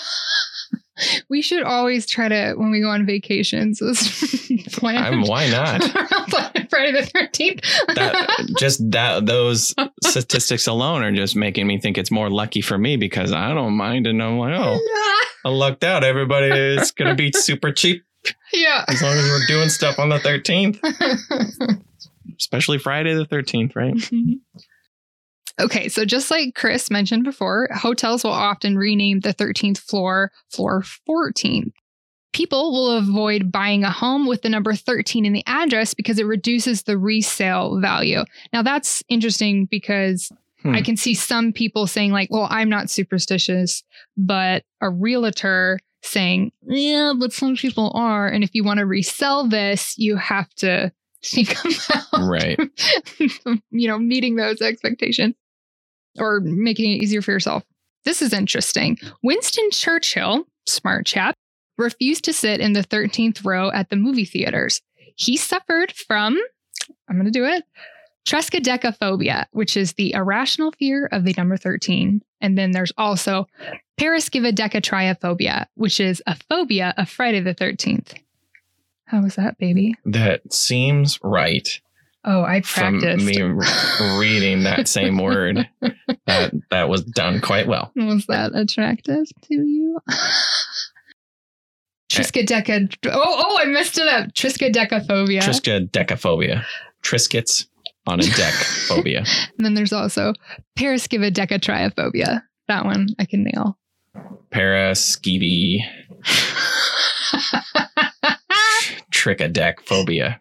we 1.29 1.41
should 1.41 1.63
always 1.63 2.06
try 2.06 2.27
to, 2.27 2.53
when 2.56 2.72
we 2.72 2.82
go 2.82 2.89
on 2.89 3.06
vacations, 3.06 3.79
plan 4.72 5.22
why 5.22 5.50
not? 5.50 5.84
Friday 6.70 6.91
the 6.91 7.10
13th. 7.13 7.96
that 7.96 8.56
just 8.58 8.91
that 8.91 9.25
those 9.25 9.74
statistics 10.03 10.68
alone 10.68 11.03
are 11.03 11.12
just 11.12 11.36
making 11.36 11.68
me 11.68 11.79
think 11.79 11.98
it's 11.98 12.12
more 12.12 12.29
lucky 12.29 12.62
for 12.62 12.77
me 12.77 12.98
because 12.98 13.32
I 13.32 13.53
don't 13.53 13.74
mind 13.74 14.08
and 14.08 14.22
I'm 14.22 14.38
like, 14.38 14.60
oh, 14.60 14.79
I 15.46 15.50
lucked 15.50 15.84
out. 15.84 16.03
Everybody 16.03 16.48
is 16.48 16.91
gonna 16.91 17.15
be 17.15 17.32
super 17.34 17.72
cheap 17.72 18.03
yeah. 18.53 18.86
as 18.88 19.01
long 19.01 19.13
as 19.13 19.24
we're 19.25 19.46
doing 19.48 19.70
stuff 19.70 20.00
on 20.00 20.10
the 20.10 20.20
13th, 20.20 20.79
especially 22.39 22.77
Friday 22.77 23.13
the 23.13 23.25
13th, 23.25 23.75
right? 23.75 23.94
Mm-hmm. 23.94 24.34
Okay, 25.60 25.89
so 25.89 26.06
just 26.06 26.32
like 26.32 26.56
Chris 26.56 26.89
mentioned 26.89 27.24
before, 27.24 27.68
hotels 27.74 28.24
will 28.24 28.32
often 28.32 28.78
rename 28.78 29.20
the 29.20 29.34
13th 29.34 29.78
floor 29.80 30.32
floor 30.50 30.84
14. 31.06 31.72
People 32.32 32.72
will 32.72 32.92
avoid 32.92 33.51
buying 33.51 33.84
a 33.84 33.92
home 33.92 34.28
with 34.28 34.44
the 34.44 34.50
number 34.50 34.74
13 34.74 35.25
in 35.25 35.34
the 35.34 35.44
address 35.48 35.94
because 35.94 36.20
it 36.20 36.28
reduces 36.28 36.84
the 36.84 36.98
resale 36.98 37.80
value. 37.82 38.24
Now, 38.54 38.62
that's 38.62 39.04
interesting 39.10 39.66
because 39.66 40.32
Hmm. 40.62 40.75
I 40.75 40.82
can 40.82 40.98
see 40.98 41.13
some 41.13 41.54
people 41.54 41.88
saying, 41.88 42.12
like, 42.12 42.30
well, 42.32 42.48
I'm 42.50 42.70
not 42.70 42.89
superstitious, 42.89 43.84
but 44.18 44.63
a 44.82 44.89
realtor 44.89 45.80
saying, 46.01 46.51
yeah, 46.63 47.13
but 47.18 47.32
some 47.34 47.56
people 47.56 47.92
are. 47.96 48.28
And 48.28 48.44
if 48.44 48.51
you 48.54 48.63
want 48.63 48.80
to 48.80 48.86
resell 48.86 49.48
this, 49.48 49.98
you 49.98 50.18
have 50.18 50.54
to 50.56 50.92
think 51.24 51.56
about 51.89 52.28
Right. 52.28 52.60
you 53.72 53.88
know, 53.88 53.98
meeting 53.98 54.36
those 54.36 54.62
expectations 54.62 55.36
or 56.20 56.40
making 56.42 56.92
it 56.92 57.02
easier 57.04 57.22
for 57.22 57.32
yourself. 57.32 57.64
This 58.06 58.22
is 58.22 58.34
interesting. 58.34 58.98
Winston 59.24 59.70
Churchill, 59.72 60.46
smart 60.66 61.06
chap, 61.06 61.36
refused 61.78 62.24
to 62.26 62.34
sit 62.34 62.60
in 62.60 62.74
the 62.74 62.84
13th 62.84 63.46
row 63.46 63.72
at 63.72 63.90
the 63.90 63.96
movie 63.96 64.26
theaters. 64.26 64.82
He 65.16 65.38
suffered 65.38 65.92
from, 65.92 66.38
I'm 67.10 67.16
going 67.16 67.26
to 67.26 67.32
do 67.32 67.46
it, 67.46 67.64
triskaidekaphobia, 68.28 69.46
which 69.52 69.76
is 69.76 69.94
the 69.94 70.14
irrational 70.14 70.72
fear 70.72 71.08
of 71.12 71.24
the 71.24 71.34
number 71.38 71.58
13. 71.58 72.22
And 72.42 72.58
then 72.58 72.72
there's 72.72 72.94
also 72.98 73.48
paraskevidekatriaphobia, 74.00 75.66
which 75.76 76.00
is 76.00 76.22
a 76.26 76.36
phobia 76.50 76.94
of 76.98 77.10
Friday 77.10 77.42
the 77.42 77.56
13th. 77.56 78.14
How 79.06 79.22
was 79.22 79.36
that, 79.36 79.58
baby? 79.58 79.96
That 80.06 80.54
seems 80.54 81.20
right 81.24 81.82
Oh, 82.26 82.44
I 82.44 82.62
practiced. 82.62 83.26
me 83.26 83.42
reading 84.20 84.64
that 84.64 84.88
same 84.88 85.18
word. 85.18 85.68
That 86.26 86.54
that 86.70 86.90
was 86.90 87.04
done 87.04 87.42
quite 87.42 87.68
well. 87.68 87.92
Was 87.96 88.28
that 88.28 88.54
attractive 88.54 89.26
to 89.46 89.56
you? 89.56 90.00
Triskaideka. 92.12 92.96
Oh, 93.08 93.44
oh, 93.48 93.58
I 93.60 93.66
messed 93.66 93.98
it 93.98 94.08
up. 94.08 94.34
Triskaidekaphobia. 94.34 95.42
Triskaidekaphobia. 95.42 96.64
Triscuits 97.04 97.66
on 98.08 98.20
a 98.20 98.24
deck 98.24 98.54
phobia. 98.54 99.24
and 99.58 99.66
then 99.66 99.74
there's 99.74 99.94
also 99.94 100.34
paraskevidekatriaphobia. 100.78 102.44
That 102.68 102.86
one 102.86 103.08
I 103.18 103.26
can 103.26 103.44
nail. 103.44 103.78
Paraskevy 104.52 105.80
trichodeck 109.12 109.80
phobia. 109.82 110.38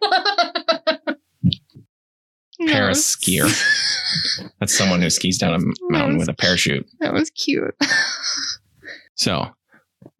No, 2.59 2.73
Paraskier. 2.73 3.49
That's 4.59 4.77
someone 4.77 5.01
who 5.01 5.09
skis 5.09 5.37
down 5.37 5.53
a 5.53 5.91
mountain 5.91 6.17
with 6.17 6.29
a 6.29 6.33
parachute. 6.33 6.87
That 6.99 7.13
was 7.13 7.29
cute. 7.29 7.75
So, 9.15 9.49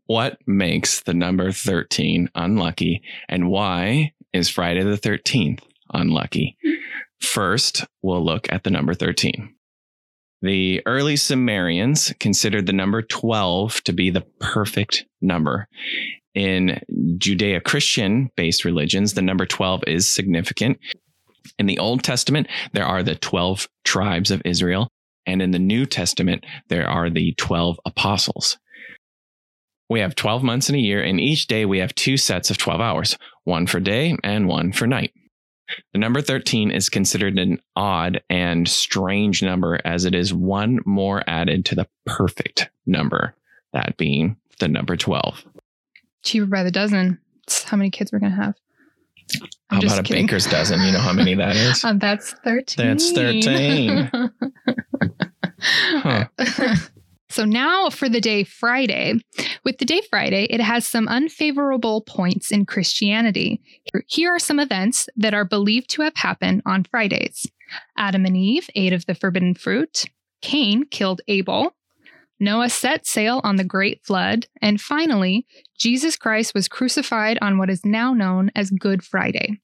what 0.07 0.37
makes 0.45 1.03
the 1.03 1.13
number 1.13 1.53
13 1.53 2.29
unlucky 2.35 3.01
and 3.29 3.47
why 3.47 4.11
is 4.33 4.49
Friday 4.49 4.83
the 4.83 4.97
13th 4.97 5.61
unlucky? 5.93 6.57
First, 7.21 7.85
we'll 8.01 8.25
look 8.25 8.51
at 8.51 8.65
the 8.65 8.71
number 8.71 8.93
13. 8.93 9.55
The 10.41 10.81
early 10.85 11.15
Sumerians 11.15 12.13
considered 12.19 12.65
the 12.65 12.73
number 12.73 13.01
12 13.01 13.83
to 13.85 13.93
be 13.93 14.09
the 14.09 14.25
perfect 14.41 15.05
number. 15.21 15.69
In 16.35 16.81
Judeo 17.17 17.63
Christian 17.63 18.31
based 18.35 18.65
religions, 18.65 19.13
the 19.13 19.21
number 19.21 19.45
12 19.45 19.83
is 19.87 20.09
significant. 20.09 20.77
In 21.57 21.65
the 21.65 21.79
Old 21.79 22.03
Testament, 22.03 22.47
there 22.73 22.85
are 22.85 23.03
the 23.03 23.15
12 23.15 23.67
tribes 23.83 24.31
of 24.31 24.41
Israel. 24.45 24.89
And 25.25 25.41
in 25.41 25.51
the 25.51 25.59
New 25.59 25.85
Testament, 25.85 26.45
there 26.69 26.87
are 26.87 27.09
the 27.09 27.33
12 27.33 27.79
apostles. 27.85 28.57
We 29.89 29.99
have 29.99 30.15
12 30.15 30.43
months 30.43 30.69
in 30.69 30.75
a 30.75 30.79
year, 30.79 31.03
and 31.03 31.19
each 31.19 31.47
day 31.47 31.65
we 31.65 31.79
have 31.79 31.93
two 31.95 32.17
sets 32.17 32.49
of 32.49 32.57
12 32.57 32.79
hours, 32.79 33.17
one 33.43 33.67
for 33.67 33.79
day 33.79 34.15
and 34.23 34.47
one 34.47 34.71
for 34.71 34.87
night. 34.87 35.13
The 35.93 35.99
number 35.99 36.21
13 36.21 36.71
is 36.71 36.89
considered 36.89 37.37
an 37.37 37.59
odd 37.75 38.21
and 38.29 38.67
strange 38.67 39.43
number 39.43 39.79
as 39.85 40.05
it 40.05 40.15
is 40.15 40.33
one 40.33 40.79
more 40.85 41.23
added 41.27 41.65
to 41.65 41.75
the 41.75 41.87
perfect 42.05 42.69
number, 42.85 43.35
that 43.73 43.97
being 43.97 44.37
the 44.59 44.67
number 44.67 44.95
12. 44.95 45.43
Cheaper 46.23 46.45
by 46.47 46.63
the 46.63 46.71
dozen. 46.71 47.19
It's 47.43 47.63
how 47.63 47.77
many 47.77 47.89
kids 47.89 48.11
we're 48.11 48.19
gonna 48.19 48.35
have? 48.35 48.55
I'm 49.69 49.81
How 49.81 49.87
about 49.87 49.99
a 49.99 50.03
kidding. 50.03 50.25
baker's 50.25 50.45
dozen? 50.47 50.81
You 50.81 50.91
know 50.91 50.99
how 50.99 51.13
many 51.13 51.35
that 51.35 51.55
is? 51.55 51.83
Uh, 51.83 51.93
that's 51.97 52.33
13. 52.43 52.87
That's 52.87 53.11
13. 53.11 54.09
Huh. 55.61 56.25
so 57.29 57.43
now 57.43 57.89
for 57.89 58.07
the 58.07 58.21
day 58.21 58.45
Friday. 58.45 59.15
With 59.65 59.77
the 59.77 59.83
day 59.85 60.01
Friday, 60.09 60.45
it 60.45 60.61
has 60.61 60.87
some 60.87 61.09
unfavorable 61.09 62.01
points 62.01 62.49
in 62.49 62.65
Christianity. 62.65 63.61
Here 64.07 64.33
are 64.33 64.39
some 64.39 64.59
events 64.59 65.09
that 65.17 65.33
are 65.33 65.43
believed 65.43 65.89
to 65.91 66.01
have 66.03 66.15
happened 66.15 66.61
on 66.65 66.85
Fridays 66.85 67.45
Adam 67.97 68.25
and 68.25 68.37
Eve 68.37 68.69
ate 68.75 68.93
of 68.93 69.05
the 69.05 69.15
forbidden 69.15 69.53
fruit, 69.53 70.05
Cain 70.41 70.85
killed 70.85 71.19
Abel. 71.27 71.75
Noah 72.39 72.69
set 72.69 73.05
sail 73.05 73.41
on 73.43 73.57
the 73.57 73.63
great 73.63 74.03
flood. 74.05 74.47
And 74.61 74.79
finally, 74.79 75.45
Jesus 75.77 76.15
Christ 76.15 76.53
was 76.53 76.67
crucified 76.67 77.37
on 77.41 77.57
what 77.57 77.69
is 77.69 77.85
now 77.85 78.13
known 78.13 78.49
as 78.55 78.69
Good 78.69 79.03
Friday. 79.03 79.59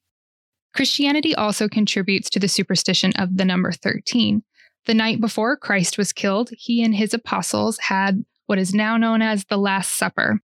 Christianity 0.73 1.33
also 1.33 1.69
contributes 1.69 2.29
to 2.31 2.39
the 2.39 2.47
superstition 2.49 3.13
of 3.17 3.37
the 3.37 3.45
number 3.45 3.71
13. 3.71 4.43
The 4.85 4.93
night 4.93 5.21
before 5.21 5.55
Christ 5.57 5.97
was 5.97 6.11
killed, 6.13 6.49
he 6.57 6.83
and 6.83 6.93
his 6.93 7.13
apostles 7.13 7.77
had 7.79 8.25
what 8.45 8.59
is 8.59 8.73
now 8.73 8.97
known 8.97 9.21
as 9.21 9.45
the 9.45 9.57
Last 9.57 9.93
Supper. 9.95 10.39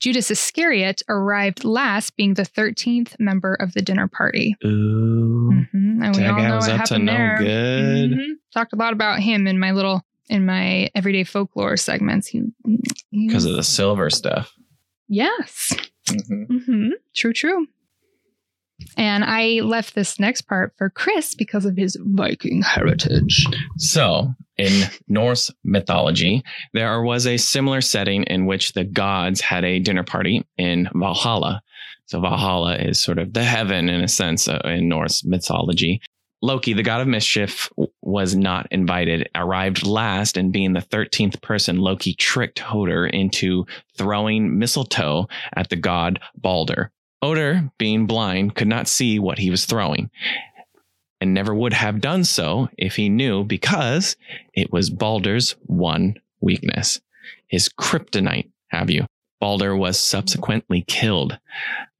Judas 0.00 0.30
Iscariot 0.30 1.02
arrived 1.08 1.64
last, 1.64 2.16
being 2.16 2.34
the 2.34 2.42
13th 2.42 3.14
member 3.20 3.54
of 3.54 3.72
the 3.74 3.82
dinner 3.82 4.08
party. 4.08 4.56
Ooh. 4.64 5.50
Mhm, 5.72 6.04
And 6.04 6.16
we 6.16 6.24
all 6.24 6.36
know 6.42 6.56
was 6.56 6.66
what 6.68 6.80
up 6.80 6.86
to 6.86 6.98
no 6.98 7.12
there. 7.12 7.36
good. 7.38 8.10
Mhm. 8.10 8.32
Talked 8.52 8.72
a 8.72 8.76
lot 8.76 8.92
about 8.92 9.20
him 9.20 9.46
in 9.46 9.58
my 9.58 9.70
little 9.70 10.02
in 10.28 10.46
my 10.46 10.90
everyday 10.94 11.24
folklore 11.24 11.76
segments. 11.76 12.32
Because 13.10 13.44
of 13.44 13.56
the 13.56 13.62
silver 13.62 14.10
stuff. 14.10 14.52
yes, 15.08 15.72
hmm 16.08 16.90
true, 17.14 17.32
true. 17.32 17.66
And 18.96 19.24
I 19.24 19.60
left 19.62 19.94
this 19.94 20.18
next 20.18 20.42
part 20.42 20.74
for 20.76 20.90
Chris 20.90 21.34
because 21.34 21.64
of 21.64 21.76
his 21.76 21.96
Viking 22.00 22.60
heritage. 22.62 23.46
So, 23.78 24.34
in 24.56 24.88
Norse 25.08 25.50
mythology, 25.62 26.42
there 26.72 27.00
was 27.02 27.26
a 27.26 27.36
similar 27.36 27.80
setting 27.80 28.24
in 28.24 28.46
which 28.46 28.72
the 28.72 28.84
gods 28.84 29.40
had 29.40 29.64
a 29.64 29.78
dinner 29.78 30.02
party 30.02 30.44
in 30.58 30.88
Valhalla. 30.94 31.62
So, 32.06 32.20
Valhalla 32.20 32.76
is 32.76 33.00
sort 33.00 33.18
of 33.18 33.32
the 33.32 33.44
heaven 33.44 33.88
in 33.88 34.02
a 34.02 34.08
sense 34.08 34.48
uh, 34.48 34.60
in 34.64 34.88
Norse 34.88 35.24
mythology. 35.24 36.00
Loki, 36.44 36.74
the 36.74 36.82
god 36.82 37.00
of 37.00 37.08
mischief, 37.08 37.70
was 38.02 38.36
not 38.36 38.66
invited, 38.70 39.30
arrived 39.34 39.86
last, 39.86 40.36
and 40.36 40.52
being 40.52 40.74
the 40.74 40.80
13th 40.80 41.40
person, 41.40 41.78
Loki 41.78 42.12
tricked 42.12 42.58
Hoder 42.58 43.06
into 43.06 43.64
throwing 43.96 44.58
mistletoe 44.58 45.26
at 45.56 45.70
the 45.70 45.76
god 45.76 46.20
Balder. 46.36 46.90
Hoder, 47.22 47.70
being 47.78 48.06
blind, 48.06 48.56
could 48.56 48.68
not 48.68 48.88
see 48.88 49.18
what 49.18 49.38
he 49.38 49.48
was 49.48 49.64
throwing 49.64 50.10
and 51.18 51.32
never 51.32 51.54
would 51.54 51.72
have 51.72 52.02
done 52.02 52.24
so 52.24 52.68
if 52.76 52.96
he 52.96 53.08
knew 53.08 53.44
because 53.44 54.14
it 54.52 54.70
was 54.70 54.90
Balder's 54.90 55.52
one 55.64 56.16
weakness. 56.42 57.00
His 57.46 57.70
kryptonite, 57.70 58.50
have 58.68 58.90
you? 58.90 59.06
Balder 59.44 59.76
was 59.76 60.00
subsequently 60.00 60.86
killed. 60.88 61.38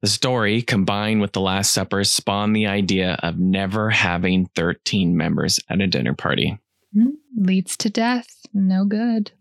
The 0.01 0.07
story, 0.07 0.63
combined 0.63 1.21
with 1.21 1.33
The 1.33 1.41
Last 1.41 1.75
Supper, 1.75 2.03
spawned 2.03 2.55
the 2.55 2.65
idea 2.65 3.19
of 3.21 3.37
never 3.37 3.91
having 3.91 4.47
13 4.55 5.15
members 5.15 5.59
at 5.69 5.79
a 5.79 5.85
dinner 5.85 6.15
party. 6.15 6.57
Hmm, 6.91 7.09
Leads 7.37 7.77
to 7.77 7.91
death. 7.91 8.25
No 8.51 8.83
good. 8.83 9.33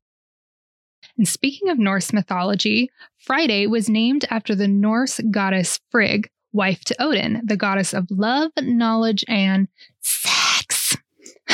And 1.16 1.26
speaking 1.26 1.70
of 1.70 1.78
Norse 1.78 2.12
mythology, 2.12 2.90
Friday 3.16 3.66
was 3.66 3.88
named 3.88 4.26
after 4.28 4.54
the 4.54 4.68
Norse 4.68 5.18
goddess 5.30 5.80
Frigg, 5.90 6.28
wife 6.52 6.84
to 6.84 7.02
Odin, 7.02 7.40
the 7.42 7.56
goddess 7.56 7.94
of 7.94 8.10
love, 8.10 8.50
knowledge, 8.60 9.24
and 9.28 9.66
sex. 10.02 10.94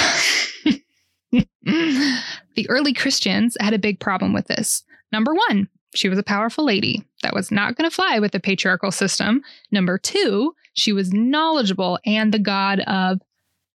the 1.30 2.69
early 2.69 2.92
Christians 2.92 3.57
had 3.61 3.73
a 3.73 3.78
big 3.78 4.00
problem 4.00 4.33
with 4.33 4.49
this. 4.49 4.83
Number 5.12 5.33
one, 5.33 5.69
she 5.94 6.09
was 6.09 6.18
a 6.18 6.23
powerful 6.23 6.64
lady 6.64 7.04
that 7.23 7.35
was 7.35 7.50
not 7.50 7.76
going 7.76 7.88
to 7.88 7.94
fly 7.94 8.18
with 8.18 8.32
the 8.32 8.40
patriarchal 8.40 8.90
system. 8.90 9.42
Number 9.70 9.99
two, 9.99 10.54
she 10.73 10.92
was 10.92 11.12
knowledgeable 11.12 11.99
and 12.06 12.32
the 12.32 12.38
god 12.38 12.80
of 12.80 13.20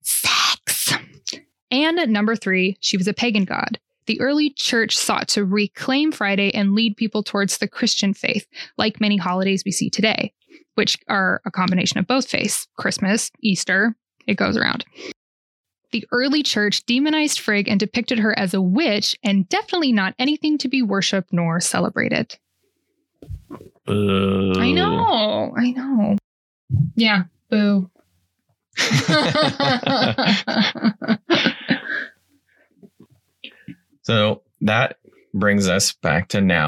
sex. 0.01 0.93
And 1.72 1.98
number 2.12 2.36
three, 2.36 2.77
she 2.79 2.98
was 2.98 3.07
a 3.07 3.13
pagan 3.13 3.43
god. 3.43 3.79
The 4.05 4.22
early 4.22 4.51
church 4.51 4.95
sought 4.95 5.27
to 5.29 5.43
reclaim 5.43 6.12
Friday 6.12 6.53
and 6.53 6.74
lead 6.74 6.95
people 6.95 7.24
towards 7.24 7.57
the 7.57 7.67
Christian 7.67 8.13
faith, 8.13 8.45
like 8.77 9.01
many 9.01 9.17
holidays 9.17 9.63
we 9.65 9.72
see 9.72 9.89
today, 9.89 10.31
which 10.75 10.98
are 11.07 11.41
a 11.45 11.51
combination 11.51 11.98
of 11.98 12.07
both 12.07 12.29
faiths 12.29 12.67
Christmas, 12.77 13.31
Easter, 13.41 13.95
it 14.27 14.36
goes 14.38 14.57
around. 14.57 14.86
The 15.96 16.06
early 16.12 16.44
church 16.44 16.86
demonized 16.86 17.40
Frigg 17.40 17.70
and 17.70 17.80
depicted 17.80 18.20
her 18.20 18.38
as 18.38 18.54
a 18.54 18.60
witch 18.60 19.16
and 19.24 19.48
definitely 19.48 19.94
not 19.94 20.14
anything 20.20 20.58
to 20.58 20.68
be 20.68 20.82
worshipped 20.82 21.32
nor 21.32 21.62
celebrated. 21.62 22.38
Boo. 23.86 24.52
I 24.58 24.74
know, 24.74 25.54
I 25.58 25.72
know. 25.72 26.18
Yeah, 26.96 27.24
boo. 27.50 27.90
So 34.01 34.44
that 34.62 35.00
brings 35.34 35.68
us 35.68 35.94
back 35.94 36.27
to 36.27 36.42
now. 36.42 36.68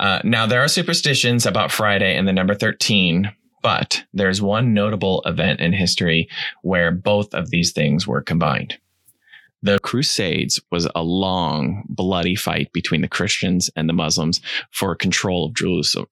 Uh, 0.00 0.20
now, 0.24 0.46
there 0.46 0.62
are 0.62 0.68
superstitions 0.68 1.44
about 1.44 1.70
Friday 1.70 2.16
and 2.16 2.26
the 2.26 2.32
number 2.32 2.54
13, 2.54 3.30
but 3.62 4.04
there's 4.12 4.42
one 4.42 4.74
notable 4.74 5.22
event 5.24 5.60
in 5.60 5.72
history 5.72 6.28
where 6.62 6.90
both 6.90 7.32
of 7.34 7.50
these 7.50 7.72
things 7.72 8.06
were 8.06 8.20
combined. 8.20 8.78
The 9.62 9.78
Crusades 9.78 10.60
was 10.72 10.88
a 10.94 11.02
long, 11.02 11.84
bloody 11.88 12.34
fight 12.34 12.72
between 12.72 13.00
the 13.00 13.08
Christians 13.08 13.70
and 13.76 13.88
the 13.88 13.92
Muslims 13.92 14.40
for 14.72 14.96
control 14.96 15.46
of 15.46 15.54
Jerusalem. 15.54 16.08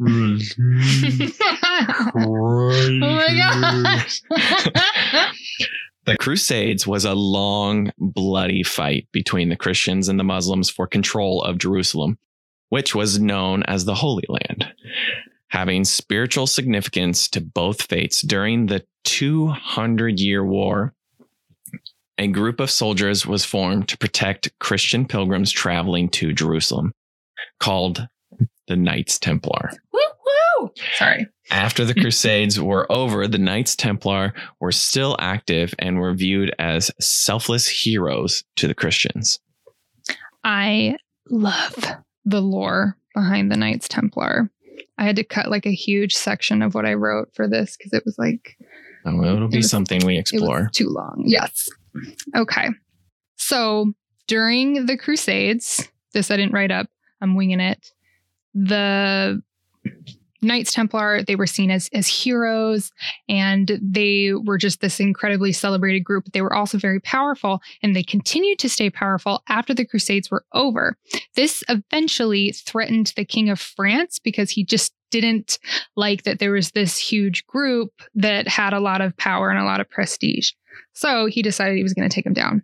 Mm-hmm. 0.00 1.26
oh 2.18 2.90
my 2.98 3.28
gosh. 3.36 4.22
The 6.06 6.16
Crusades 6.16 6.86
was 6.86 7.04
a 7.04 7.14
long, 7.14 7.92
bloody 7.98 8.62
fight 8.62 9.06
between 9.12 9.50
the 9.50 9.56
Christians 9.56 10.08
and 10.08 10.18
the 10.18 10.24
Muslims 10.24 10.70
for 10.70 10.86
control 10.86 11.42
of 11.42 11.58
Jerusalem, 11.58 12.18
which 12.70 12.94
was 12.94 13.20
known 13.20 13.62
as 13.64 13.84
the 13.84 13.94
Holy 13.94 14.24
Land. 14.28 14.72
Having 15.48 15.84
spiritual 15.84 16.46
significance 16.46 17.28
to 17.28 17.40
both 17.40 17.82
faiths 17.82 18.22
during 18.22 18.66
the 18.66 18.84
200 19.04 20.18
year 20.18 20.44
war, 20.44 20.94
a 22.16 22.28
group 22.28 22.60
of 22.60 22.70
soldiers 22.70 23.26
was 23.26 23.44
formed 23.44 23.88
to 23.88 23.98
protect 23.98 24.56
Christian 24.58 25.06
pilgrims 25.06 25.50
traveling 25.50 26.08
to 26.10 26.32
Jerusalem, 26.32 26.92
called 27.58 28.06
the 28.68 28.76
Knights 28.76 29.18
Templar. 29.18 29.70
woo 29.92 30.00
woo. 30.60 30.70
Sorry. 30.94 31.26
After 31.50 31.84
the 31.84 31.94
Crusades 32.00 32.60
were 32.60 32.90
over, 32.92 33.26
the 33.26 33.38
Knights 33.38 33.74
Templar 33.74 34.34
were 34.60 34.70
still 34.70 35.16
active 35.18 35.74
and 35.78 35.98
were 35.98 36.14
viewed 36.14 36.54
as 36.58 36.90
selfless 37.00 37.66
heroes 37.68 38.44
to 38.56 38.68
the 38.68 38.74
Christians. 38.74 39.40
I 40.44 40.96
love 41.28 41.96
the 42.30 42.40
lore 42.40 42.96
behind 43.14 43.50
the 43.50 43.56
Knights 43.56 43.88
Templar. 43.88 44.50
I 44.98 45.04
had 45.04 45.16
to 45.16 45.24
cut 45.24 45.50
like 45.50 45.66
a 45.66 45.74
huge 45.74 46.14
section 46.14 46.62
of 46.62 46.74
what 46.74 46.86
I 46.86 46.94
wrote 46.94 47.34
for 47.34 47.48
this 47.48 47.76
because 47.76 47.92
it 47.92 48.04
was 48.04 48.16
like 48.18 48.56
Oh, 49.06 49.24
it'll 49.24 49.48
be 49.48 49.56
It 49.56 49.60
was- 49.60 49.70
something 49.70 50.04
we 50.04 50.18
explore. 50.18 50.68
too 50.72 50.88
long. 50.90 51.22
Yes. 51.26 51.68
Okay. 52.36 52.68
So 53.36 53.92
during 54.26 54.84
the 54.86 54.96
Crusades, 54.98 55.88
this 56.12 56.30
I 56.30 56.36
didn't 56.36 56.52
write 56.52 56.70
up. 56.70 56.88
I'm 57.22 57.34
winging 57.34 57.60
it. 57.60 57.92
The 58.54 59.42
Knights 60.42 60.72
Templar, 60.72 61.22
they 61.22 61.36
were 61.36 61.46
seen 61.46 61.70
as 61.70 61.88
as 61.92 62.06
heroes 62.06 62.92
and 63.28 63.78
they 63.82 64.32
were 64.32 64.58
just 64.58 64.80
this 64.80 65.00
incredibly 65.00 65.52
celebrated 65.52 66.00
group. 66.00 66.26
They 66.32 66.42
were 66.42 66.54
also 66.54 66.78
very 66.78 67.00
powerful 67.00 67.60
and 67.82 67.94
they 67.94 68.02
continued 68.02 68.58
to 68.60 68.68
stay 68.68 68.90
powerful 68.90 69.42
after 69.48 69.74
the 69.74 69.84
Crusades 69.84 70.30
were 70.30 70.44
over. 70.52 70.96
This 71.34 71.62
eventually 71.68 72.52
threatened 72.52 73.12
the 73.16 73.24
King 73.24 73.50
of 73.50 73.60
France 73.60 74.18
because 74.18 74.50
he 74.50 74.64
just 74.64 74.94
didn't 75.10 75.58
like 75.96 76.22
that 76.22 76.38
there 76.38 76.52
was 76.52 76.70
this 76.70 76.96
huge 76.96 77.46
group 77.46 77.92
that 78.14 78.48
had 78.48 78.72
a 78.72 78.80
lot 78.80 79.00
of 79.00 79.16
power 79.16 79.50
and 79.50 79.58
a 79.58 79.64
lot 79.64 79.80
of 79.80 79.90
prestige. 79.90 80.52
So 80.92 81.26
he 81.26 81.42
decided 81.42 81.76
he 81.76 81.82
was 81.82 81.94
going 81.94 82.08
to 82.08 82.14
take 82.14 82.24
them 82.24 82.32
down, 82.32 82.62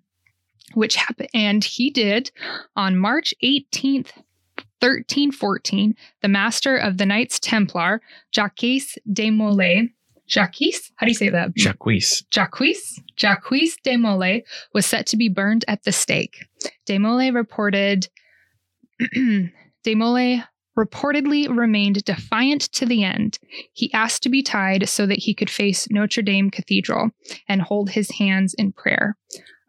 which 0.74 0.96
happened. 0.96 1.28
And 1.34 1.62
he 1.62 1.90
did 1.90 2.30
on 2.76 2.96
March 2.96 3.34
18th, 3.42 4.10
1314. 4.80 5.94
The 6.22 6.28
master 6.28 6.76
of 6.76 6.98
the 6.98 7.06
Knights 7.06 7.38
Templar, 7.38 8.00
Jacques 8.32 8.60
de 9.12 9.30
Molay, 9.30 9.88
Jacques, 10.28 10.56
how 10.96 11.06
do 11.06 11.10
you 11.10 11.14
say 11.14 11.28
that? 11.28 11.56
Jacques. 11.56 11.86
Jacques, 12.30 12.60
Jacques 13.16 13.82
de 13.84 13.96
Molay 13.96 14.42
was 14.72 14.84
set 14.84 15.06
to 15.06 15.16
be 15.16 15.28
burned 15.28 15.64
at 15.68 15.84
the 15.84 15.92
stake. 15.92 16.44
De 16.84 16.98
Molay 16.98 17.30
reported, 17.30 18.08
De 19.12 19.94
Molay 19.94 20.42
reportedly 20.76 21.48
remained 21.48 22.04
defiant 22.04 22.62
to 22.72 22.84
the 22.84 23.02
end. 23.02 23.38
He 23.72 23.92
asked 23.92 24.22
to 24.24 24.28
be 24.28 24.42
tied 24.42 24.88
so 24.88 25.06
that 25.06 25.20
he 25.20 25.32
could 25.32 25.48
face 25.48 25.88
Notre 25.90 26.22
Dame 26.22 26.50
Cathedral 26.50 27.10
and 27.48 27.62
hold 27.62 27.90
his 27.90 28.10
hands 28.10 28.54
in 28.54 28.72
prayer. 28.72 29.16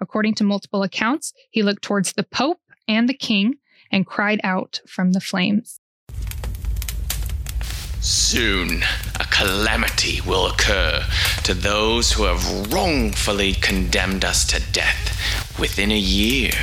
According 0.02 0.36
to 0.36 0.44
multiple 0.44 0.84
accounts, 0.84 1.34
he 1.50 1.64
looked 1.64 1.84
towards 1.84 2.14
the 2.14 2.24
Pope 2.24 2.60
and 2.88 3.08
the 3.08 3.14
King 3.14 3.56
and 3.92 4.06
cried 4.06 4.40
out 4.44 4.80
from 4.88 5.14
the 5.14 5.22
flames. 5.22 5.80
Soon, 8.00 8.84
a 9.20 9.26
calamity 9.26 10.22
will 10.22 10.48
occur 10.48 11.04
to 11.44 11.54
those 11.54 12.12
who 12.12 12.24
have 12.24 12.72
wrongfully 12.72 13.54
condemned 13.54 14.24
us 14.24 14.46
to 14.46 14.60
death. 14.72 15.60
Within 15.60 15.92
a 15.92 15.98
year, 15.98 16.54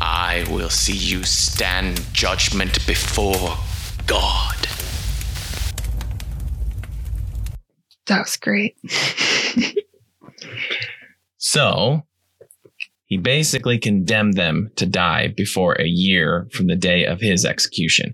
I 0.00 0.44
will 0.50 0.70
see 0.70 0.96
you 0.96 1.22
stand 1.24 2.00
judgment 2.12 2.84
before 2.86 3.56
God. 4.06 4.68
That 8.06 8.20
was 8.20 8.36
great. 8.36 8.76
So 11.46 12.06
He 13.14 13.18
basically 13.18 13.78
condemned 13.78 14.34
them 14.34 14.72
to 14.74 14.86
die 14.86 15.28
before 15.28 15.74
a 15.74 15.86
year 15.86 16.48
from 16.50 16.66
the 16.66 16.74
day 16.74 17.06
of 17.06 17.20
his 17.20 17.44
execution. 17.44 18.12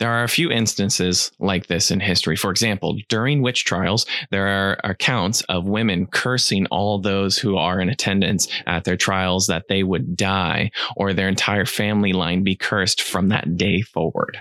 There 0.00 0.10
are 0.10 0.24
a 0.24 0.28
few 0.28 0.50
instances 0.50 1.30
like 1.38 1.68
this 1.68 1.92
in 1.92 2.00
history. 2.00 2.34
For 2.34 2.50
example, 2.50 2.96
during 3.08 3.42
witch 3.42 3.64
trials, 3.64 4.06
there 4.32 4.48
are 4.48 4.76
accounts 4.82 5.42
of 5.42 5.66
women 5.66 6.08
cursing 6.08 6.66
all 6.72 7.00
those 7.00 7.38
who 7.38 7.56
are 7.56 7.80
in 7.80 7.88
attendance 7.88 8.48
at 8.66 8.82
their 8.82 8.96
trials 8.96 9.46
that 9.46 9.68
they 9.68 9.84
would 9.84 10.16
die 10.16 10.72
or 10.96 11.12
their 11.12 11.28
entire 11.28 11.64
family 11.64 12.12
line 12.12 12.42
be 12.42 12.56
cursed 12.56 13.02
from 13.02 13.28
that 13.28 13.56
day 13.56 13.82
forward. 13.82 14.38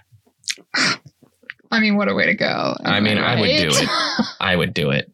I 1.69 1.79
mean, 1.79 1.97
what 1.97 2.10
a 2.10 2.15
way 2.15 2.25
to 2.25 2.34
go. 2.34 2.75
I 2.84 2.99
mean, 2.99 3.19
I 3.19 3.39
would 3.39 3.58
do 3.58 3.69
it. 3.69 3.89
I 4.41 4.56
would 4.56 4.73
do 4.73 4.89
it. 4.89 5.13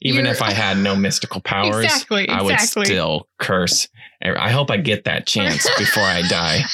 Even 0.00 0.24
You're- 0.24 0.30
if 0.30 0.42
I 0.42 0.52
had 0.52 0.78
no 0.78 0.96
mystical 0.96 1.40
powers, 1.44 1.84
Exactly, 1.84 2.28
I 2.28 2.42
would 2.42 2.60
still 2.60 3.28
curse. 3.38 3.88
I 4.22 4.50
hope 4.50 4.70
I 4.70 4.76
get 4.76 5.04
that 5.04 5.26
chance 5.26 5.68
before 5.78 6.04
I 6.04 6.22
die 6.22 6.64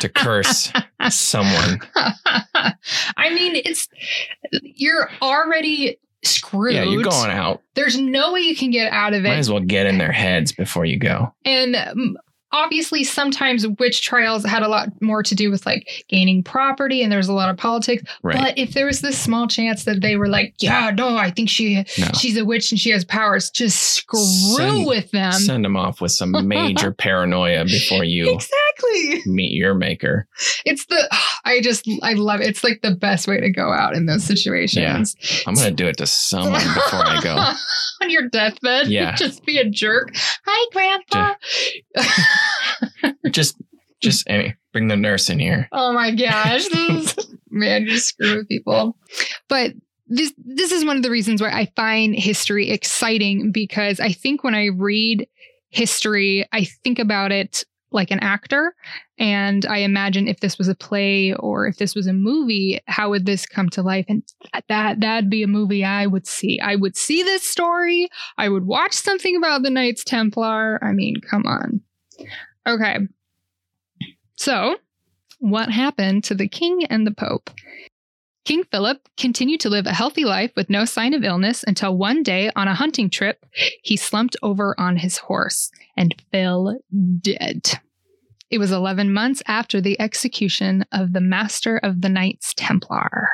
to 0.00 0.08
curse 0.08 0.72
someone. 1.08 1.80
I 1.94 3.34
mean, 3.34 3.56
it's 3.56 3.88
you're 4.62 5.10
already 5.20 5.98
screwed. 6.22 6.74
Yeah, 6.74 6.84
you're 6.84 7.02
going 7.02 7.30
out. 7.30 7.62
There's 7.74 7.98
no 7.98 8.32
way 8.32 8.40
you 8.40 8.56
can 8.56 8.70
get 8.70 8.92
out 8.92 9.14
of 9.14 9.24
it. 9.24 9.28
Might 9.28 9.38
as 9.38 9.50
well 9.50 9.60
get 9.60 9.86
in 9.86 9.98
their 9.98 10.12
heads 10.12 10.52
before 10.52 10.84
you 10.84 10.98
go. 10.98 11.34
And 11.44 11.76
um, 11.76 12.18
obviously, 12.52 13.04
sometimes 13.04 13.66
witch 13.78 14.02
trials 14.02 14.44
had 14.44 14.62
a 14.62 14.68
lot 14.68 14.88
more 15.00 15.22
to 15.22 15.34
do 15.34 15.50
with 15.50 15.66
like 15.66 16.04
gaining 16.08 16.42
property, 16.42 17.02
and 17.02 17.10
there's 17.12 17.28
a 17.28 17.32
lot 17.32 17.48
of 17.50 17.56
politics. 17.56 18.02
Right. 18.22 18.36
But 18.36 18.58
if 18.58 18.72
there 18.74 18.86
was 18.86 19.00
this 19.00 19.18
small 19.18 19.46
chance 19.46 19.84
that 19.84 20.00
they 20.00 20.16
were 20.16 20.28
like, 20.28 20.54
"Yeah, 20.58 20.90
no, 20.96 21.16
I 21.16 21.30
think 21.30 21.48
she 21.48 21.84
No. 21.98 22.08
she's 22.18 22.36
a 22.36 22.44
witch 22.44 22.70
and 22.72 22.80
she 22.80 22.90
has 22.90 23.04
powers," 23.04 23.50
just 23.50 23.78
screw 23.80 24.20
Send- 24.56 24.86
with 24.86 25.10
them. 25.10 25.32
Send 25.32 25.64
them 25.64 25.76
off 25.76 26.00
with 26.00 26.12
some 26.12 26.32
major 26.48 26.92
paranoia 26.92 27.64
before 27.64 28.04
you 28.04 28.24
Exactly. 28.30 28.56
Meet 29.26 29.52
your 29.52 29.74
maker. 29.74 30.26
It's 30.64 30.86
the 30.86 31.08
I 31.44 31.60
just 31.60 31.88
I 32.02 32.14
love 32.14 32.40
it. 32.40 32.48
It's 32.48 32.64
like 32.64 32.82
the 32.82 32.94
best 32.94 33.26
way 33.26 33.40
to 33.40 33.50
go 33.50 33.72
out 33.72 33.94
in 33.94 34.06
those 34.06 34.24
situations. 34.24 35.16
Yeah. 35.20 35.42
I'm 35.46 35.54
going 35.54 35.68
to 35.68 35.74
do 35.74 35.88
it 35.88 35.96
to 35.98 36.06
someone 36.06 36.62
before 36.74 37.06
I 37.06 37.20
go. 37.22 37.36
On 38.02 38.10
your 38.10 38.28
deathbed. 38.28 38.88
Yeah. 38.88 39.14
Just 39.16 39.44
be 39.44 39.58
a 39.58 39.68
jerk. 39.68 40.10
Hi, 40.46 40.70
Grandpa. 40.72 41.34
Just, 43.30 43.56
just 44.00 44.28
eh, 44.30 44.52
bring 44.72 44.88
the 44.88 44.96
nurse 44.96 45.28
in 45.28 45.38
here. 45.38 45.68
oh 45.72 45.92
my 45.92 46.14
gosh. 46.14 46.66
This 46.68 47.14
man, 47.50 47.84
you 47.84 47.98
screw 47.98 48.36
with 48.38 48.48
people. 48.48 48.96
But 49.48 49.72
this 50.06 50.32
this 50.38 50.72
is 50.72 50.84
one 50.84 50.96
of 50.96 51.02
the 51.02 51.10
reasons 51.10 51.40
why 51.40 51.50
I 51.50 51.66
find 51.76 52.14
history 52.14 52.70
exciting 52.70 53.52
because 53.52 54.00
I 54.00 54.12
think 54.12 54.42
when 54.42 54.54
I 54.54 54.66
read 54.66 55.28
history, 55.68 56.46
I 56.52 56.64
think 56.64 56.98
about 56.98 57.32
it 57.32 57.64
like 57.92 58.10
an 58.10 58.20
actor 58.20 58.74
and 59.20 59.66
I 59.66 59.78
imagine 59.78 60.28
if 60.28 60.40
this 60.40 60.56
was 60.56 60.68
a 60.68 60.74
play 60.74 61.34
or 61.34 61.66
if 61.66 61.76
this 61.76 61.94
was 61.94 62.06
a 62.06 62.12
movie, 62.14 62.80
how 62.86 63.10
would 63.10 63.26
this 63.26 63.44
come 63.44 63.68
to 63.70 63.82
life? 63.82 64.06
And 64.08 64.22
that 64.68 65.00
that'd 65.00 65.28
be 65.28 65.42
a 65.42 65.46
movie 65.46 65.84
I 65.84 66.06
would 66.06 66.26
see. 66.26 66.58
I 66.58 66.76
would 66.76 66.96
see 66.96 67.22
this 67.22 67.44
story. 67.44 68.08
I 68.38 68.48
would 68.48 68.66
watch 68.66 68.94
something 68.94 69.36
about 69.36 69.62
the 69.62 69.68
Knights 69.68 70.04
Templar. 70.04 70.82
I 70.82 70.92
mean, 70.92 71.16
come 71.20 71.44
on. 71.46 71.82
Okay. 72.66 72.98
So, 74.36 74.78
what 75.38 75.70
happened 75.70 76.24
to 76.24 76.34
the 76.34 76.48
king 76.48 76.86
and 76.86 77.06
the 77.06 77.14
pope? 77.14 77.50
King 78.44 78.64
Philip 78.64 79.08
continued 79.16 79.60
to 79.60 79.68
live 79.68 79.86
a 79.86 79.92
healthy 79.92 80.24
life 80.24 80.50
with 80.56 80.70
no 80.70 80.84
sign 80.84 81.14
of 81.14 81.24
illness 81.24 81.62
until 81.66 81.96
one 81.96 82.22
day 82.22 82.50
on 82.56 82.68
a 82.68 82.74
hunting 82.74 83.10
trip, 83.10 83.44
he 83.82 83.96
slumped 83.96 84.36
over 84.42 84.74
on 84.78 84.96
his 84.96 85.18
horse 85.18 85.70
and 85.96 86.14
fell 86.32 86.78
dead. 87.20 87.78
It 88.50 88.58
was 88.58 88.72
11 88.72 89.12
months 89.12 89.42
after 89.46 89.80
the 89.80 90.00
execution 90.00 90.84
of 90.90 91.12
the 91.12 91.20
master 91.20 91.78
of 91.78 92.00
the 92.00 92.08
Knights 92.08 92.54
Templar. 92.56 93.28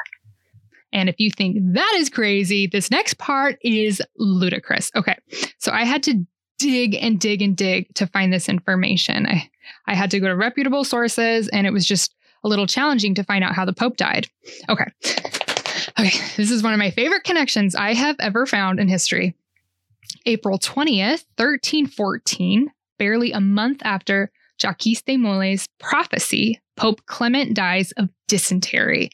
And 0.92 1.08
if 1.08 1.16
you 1.18 1.30
think 1.30 1.56
that 1.74 1.94
is 1.96 2.10
crazy, 2.10 2.66
this 2.66 2.90
next 2.90 3.18
part 3.18 3.58
is 3.62 4.02
ludicrous. 4.18 4.90
Okay, 4.94 5.16
so 5.58 5.72
I 5.72 5.84
had 5.84 6.02
to 6.04 6.26
dig 6.58 6.94
and 6.94 7.20
dig 7.20 7.42
and 7.42 7.56
dig 7.56 7.94
to 7.94 8.06
find 8.06 8.32
this 8.32 8.48
information. 8.48 9.26
I, 9.26 9.50
I 9.86 9.94
had 9.94 10.10
to 10.12 10.20
go 10.20 10.28
to 10.28 10.36
reputable 10.36 10.84
sources, 10.84 11.48
and 11.48 11.66
it 11.66 11.72
was 11.72 11.86
just 11.86 12.14
a 12.46 12.48
little 12.48 12.66
challenging 12.66 13.14
to 13.16 13.24
find 13.24 13.44
out 13.44 13.54
how 13.54 13.64
the 13.64 13.72
Pope 13.72 13.96
died. 13.96 14.28
Okay. 14.68 14.86
Okay, 15.98 16.18
this 16.36 16.50
is 16.50 16.62
one 16.62 16.72
of 16.72 16.78
my 16.78 16.90
favorite 16.90 17.24
connections 17.24 17.74
I 17.74 17.92
have 17.94 18.16
ever 18.20 18.46
found 18.46 18.80
in 18.80 18.88
history. 18.88 19.34
April 20.24 20.58
20th, 20.58 21.24
1314, 21.36 22.70
barely 22.98 23.32
a 23.32 23.40
month 23.40 23.80
after 23.84 24.30
Jacques 24.60 25.04
de 25.04 25.16
Molay's 25.16 25.66
prophecy, 25.78 26.60
Pope 26.76 27.04
Clement 27.06 27.54
dies 27.54 27.92
of 27.92 28.08
dysentery. 28.28 29.10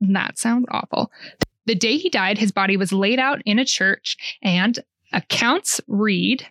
That 0.00 0.38
sounds 0.38 0.66
awful. 0.70 1.10
The 1.66 1.74
day 1.74 1.96
he 1.96 2.08
died, 2.08 2.38
his 2.38 2.52
body 2.52 2.76
was 2.76 2.92
laid 2.92 3.18
out 3.18 3.40
in 3.44 3.58
a 3.58 3.64
church, 3.64 4.16
and 4.42 4.78
accounts 5.12 5.80
read. 5.88 6.46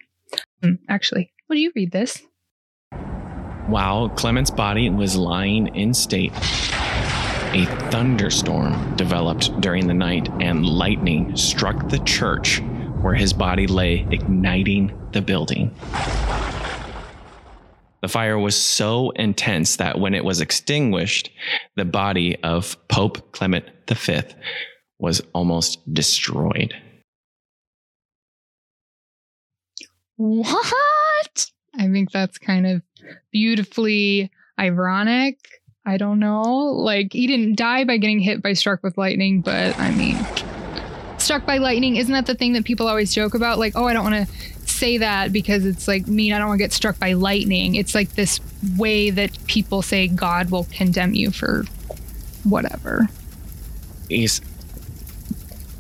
Hmm, 0.61 0.73
Actually, 0.89 1.31
will 1.47 1.57
you 1.57 1.71
read 1.75 1.91
this? 1.91 2.21
While 3.67 4.09
Clement's 4.09 4.51
body 4.51 4.91
was 4.91 5.15
lying 5.15 5.75
in 5.75 5.95
state, 5.95 6.31
a 7.55 7.65
thunderstorm 7.89 8.95
developed 8.95 9.59
during 9.59 9.87
the 9.87 9.93
night 9.93 10.29
and 10.39 10.65
lightning 10.67 11.35
struck 11.35 11.89
the 11.89 11.97
church 11.99 12.61
where 13.01 13.15
his 13.15 13.33
body 13.33 13.65
lay, 13.65 14.05
igniting 14.11 14.95
the 15.13 15.21
building. 15.21 15.73
The 18.01 18.07
fire 18.07 18.37
was 18.37 18.55
so 18.55 19.09
intense 19.11 19.77
that 19.77 19.99
when 19.99 20.13
it 20.13 20.23
was 20.23 20.41
extinguished, 20.41 21.31
the 21.75 21.85
body 21.85 22.35
of 22.43 22.77
Pope 22.87 23.31
Clement 23.31 23.65
V 23.89 24.21
was 24.99 25.23
almost 25.33 25.91
destroyed. 25.91 26.75
What? 30.17 31.51
I 31.77 31.87
think 31.89 32.11
that's 32.11 32.37
kind 32.37 32.67
of 32.67 32.81
beautifully 33.31 34.31
ironic. 34.59 35.39
I 35.85 35.97
don't 35.97 36.19
know. 36.19 36.41
Like, 36.41 37.13
he 37.13 37.27
didn't 37.27 37.55
die 37.55 37.83
by 37.83 37.97
getting 37.97 38.19
hit 38.19 38.41
by 38.41 38.53
struck 38.53 38.81
with 38.83 38.97
lightning, 38.97 39.41
but 39.41 39.77
I 39.77 39.91
mean, 39.91 40.17
struck 41.19 41.45
by 41.45 41.57
lightning, 41.57 41.97
isn't 41.97 42.13
that 42.13 42.25
the 42.25 42.35
thing 42.35 42.53
that 42.53 42.65
people 42.65 42.87
always 42.87 43.13
joke 43.13 43.33
about? 43.33 43.59
Like, 43.59 43.73
oh, 43.75 43.85
I 43.85 43.93
don't 43.93 44.03
want 44.03 44.27
to 44.27 44.33
say 44.67 44.97
that 44.97 45.31
because 45.31 45.65
it's 45.65 45.87
like 45.87 46.07
mean, 46.07 46.33
I 46.33 46.37
don't 46.37 46.47
want 46.47 46.59
to 46.59 46.63
get 46.63 46.73
struck 46.73 46.99
by 46.99 47.13
lightning. 47.13 47.75
It's 47.75 47.95
like 47.95 48.13
this 48.15 48.39
way 48.77 49.09
that 49.11 49.37
people 49.47 49.81
say 49.81 50.07
God 50.07 50.51
will 50.51 50.65
condemn 50.71 51.13
you 51.13 51.31
for 51.31 51.63
whatever. 52.43 53.07
He's 54.09 54.41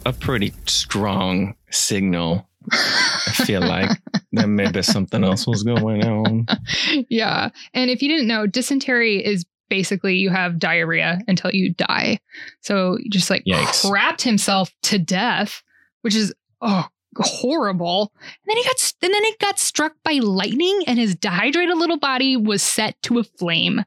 a 0.05 0.13
pretty 0.13 0.53
strong 0.65 1.55
signal. 1.71 2.47
I 2.71 3.31
feel 3.45 3.61
like 3.61 3.91
that 4.35 4.47
maybe 4.47 4.81
something 4.81 5.23
else 5.23 5.47
was 5.47 5.63
going 5.63 6.03
on. 6.03 6.45
yeah. 7.09 7.49
And 7.73 7.89
if 7.89 8.01
you 8.01 8.09
didn't 8.09 8.27
know, 8.27 8.47
dysentery 8.47 9.23
is 9.25 9.45
basically 9.69 10.15
you 10.15 10.29
have 10.29 10.59
diarrhea 10.59 11.19
until 11.27 11.51
you 11.51 11.73
die. 11.73 12.19
So 12.61 12.97
he 13.01 13.09
just 13.09 13.29
like 13.29 13.43
Yikes. 13.45 13.85
crapped 13.85 14.21
himself 14.21 14.71
to 14.83 14.99
death, 14.99 15.63
which 16.01 16.15
is 16.15 16.33
oh 16.61 16.87
horrible. 17.17 18.11
And 18.21 18.29
then 18.47 18.57
he 18.57 18.63
got 18.63 18.93
and 19.01 19.13
then 19.13 19.25
it 19.25 19.39
got 19.39 19.59
struck 19.59 19.93
by 20.03 20.13
lightning 20.13 20.83
and 20.87 20.99
his 20.99 21.15
dehydrated 21.15 21.77
little 21.77 21.97
body 21.97 22.37
was 22.37 22.61
set 22.61 23.01
to 23.03 23.19
a 23.19 23.23
flame. 23.23 23.83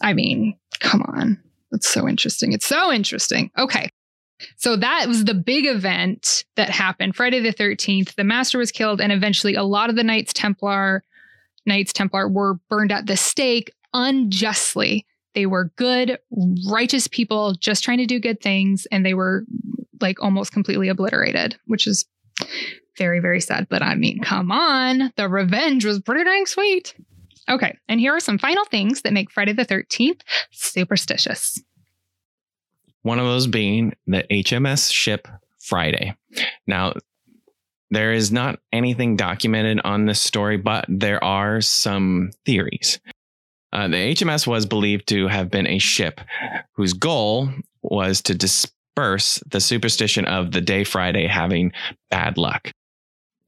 I 0.00 0.12
mean, 0.12 0.56
come 0.80 1.02
on. 1.02 1.42
That's 1.70 1.88
so 1.88 2.08
interesting. 2.08 2.52
It's 2.52 2.66
so 2.66 2.92
interesting. 2.92 3.50
Okay. 3.58 3.90
So 4.56 4.76
that 4.76 5.06
was 5.08 5.24
the 5.24 5.34
big 5.34 5.66
event 5.66 6.44
that 6.56 6.70
happened 6.70 7.16
Friday 7.16 7.40
the 7.40 7.52
13th. 7.52 8.14
The 8.14 8.24
master 8.24 8.58
was 8.58 8.72
killed, 8.72 9.00
and 9.00 9.12
eventually 9.12 9.54
a 9.54 9.62
lot 9.62 9.90
of 9.90 9.96
the 9.96 10.04
Knights 10.04 10.32
Templar 10.32 11.02
Knights 11.66 11.92
Templar 11.92 12.28
were 12.28 12.54
burned 12.68 12.92
at 12.92 13.06
the 13.06 13.16
stake 13.16 13.72
unjustly. 13.94 15.06
They 15.34 15.46
were 15.46 15.72
good, 15.76 16.18
righteous 16.68 17.06
people 17.06 17.54
just 17.54 17.84
trying 17.84 17.98
to 17.98 18.06
do 18.06 18.20
good 18.20 18.40
things, 18.40 18.86
and 18.90 19.04
they 19.06 19.14
were 19.14 19.44
like 20.00 20.22
almost 20.22 20.52
completely 20.52 20.88
obliterated, 20.88 21.56
which 21.66 21.86
is 21.86 22.04
very, 22.98 23.20
very 23.20 23.40
sad. 23.40 23.68
But 23.70 23.82
I 23.82 23.94
mean, 23.94 24.20
come 24.20 24.50
on, 24.52 25.12
the 25.16 25.28
revenge 25.28 25.84
was 25.84 26.00
pretty 26.00 26.24
dang 26.24 26.46
sweet. 26.46 26.94
Okay, 27.48 27.76
and 27.88 27.98
here 27.98 28.14
are 28.14 28.20
some 28.20 28.38
final 28.38 28.64
things 28.66 29.02
that 29.02 29.12
make 29.12 29.30
Friday 29.30 29.52
the 29.52 29.64
13th 29.64 30.20
superstitious. 30.50 31.60
One 33.02 33.18
of 33.18 33.26
those 33.26 33.46
being 33.46 33.94
the 34.06 34.24
HMS 34.30 34.92
ship 34.92 35.28
Friday. 35.60 36.16
Now, 36.66 36.94
there 37.90 38.12
is 38.12 38.32
not 38.32 38.58
anything 38.72 39.16
documented 39.16 39.80
on 39.84 40.06
this 40.06 40.20
story, 40.20 40.56
but 40.56 40.86
there 40.88 41.22
are 41.22 41.60
some 41.60 42.30
theories. 42.46 43.00
Uh, 43.72 43.88
the 43.88 44.14
HMS 44.14 44.46
was 44.46 44.66
believed 44.66 45.06
to 45.08 45.28
have 45.28 45.50
been 45.50 45.66
a 45.66 45.78
ship 45.78 46.20
whose 46.74 46.92
goal 46.92 47.48
was 47.82 48.22
to 48.22 48.34
disperse 48.34 49.42
the 49.50 49.60
superstition 49.60 50.24
of 50.24 50.52
the 50.52 50.60
day 50.60 50.84
Friday 50.84 51.26
having 51.26 51.72
bad 52.10 52.36
luck. 52.36 52.70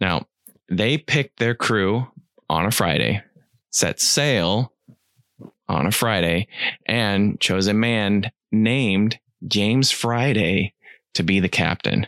Now, 0.00 0.26
they 0.68 0.98
picked 0.98 1.38
their 1.38 1.54
crew 1.54 2.06
on 2.48 2.66
a 2.66 2.70
Friday 2.70 3.22
set 3.74 4.00
sail 4.00 4.72
on 5.68 5.86
a 5.86 5.90
Friday 5.90 6.46
and 6.86 7.40
chose 7.40 7.66
a 7.66 7.74
man 7.74 8.30
named 8.52 9.18
James 9.46 9.90
Friday 9.90 10.74
to 11.14 11.22
be 11.22 11.40
the 11.40 11.48
captain. 11.48 12.06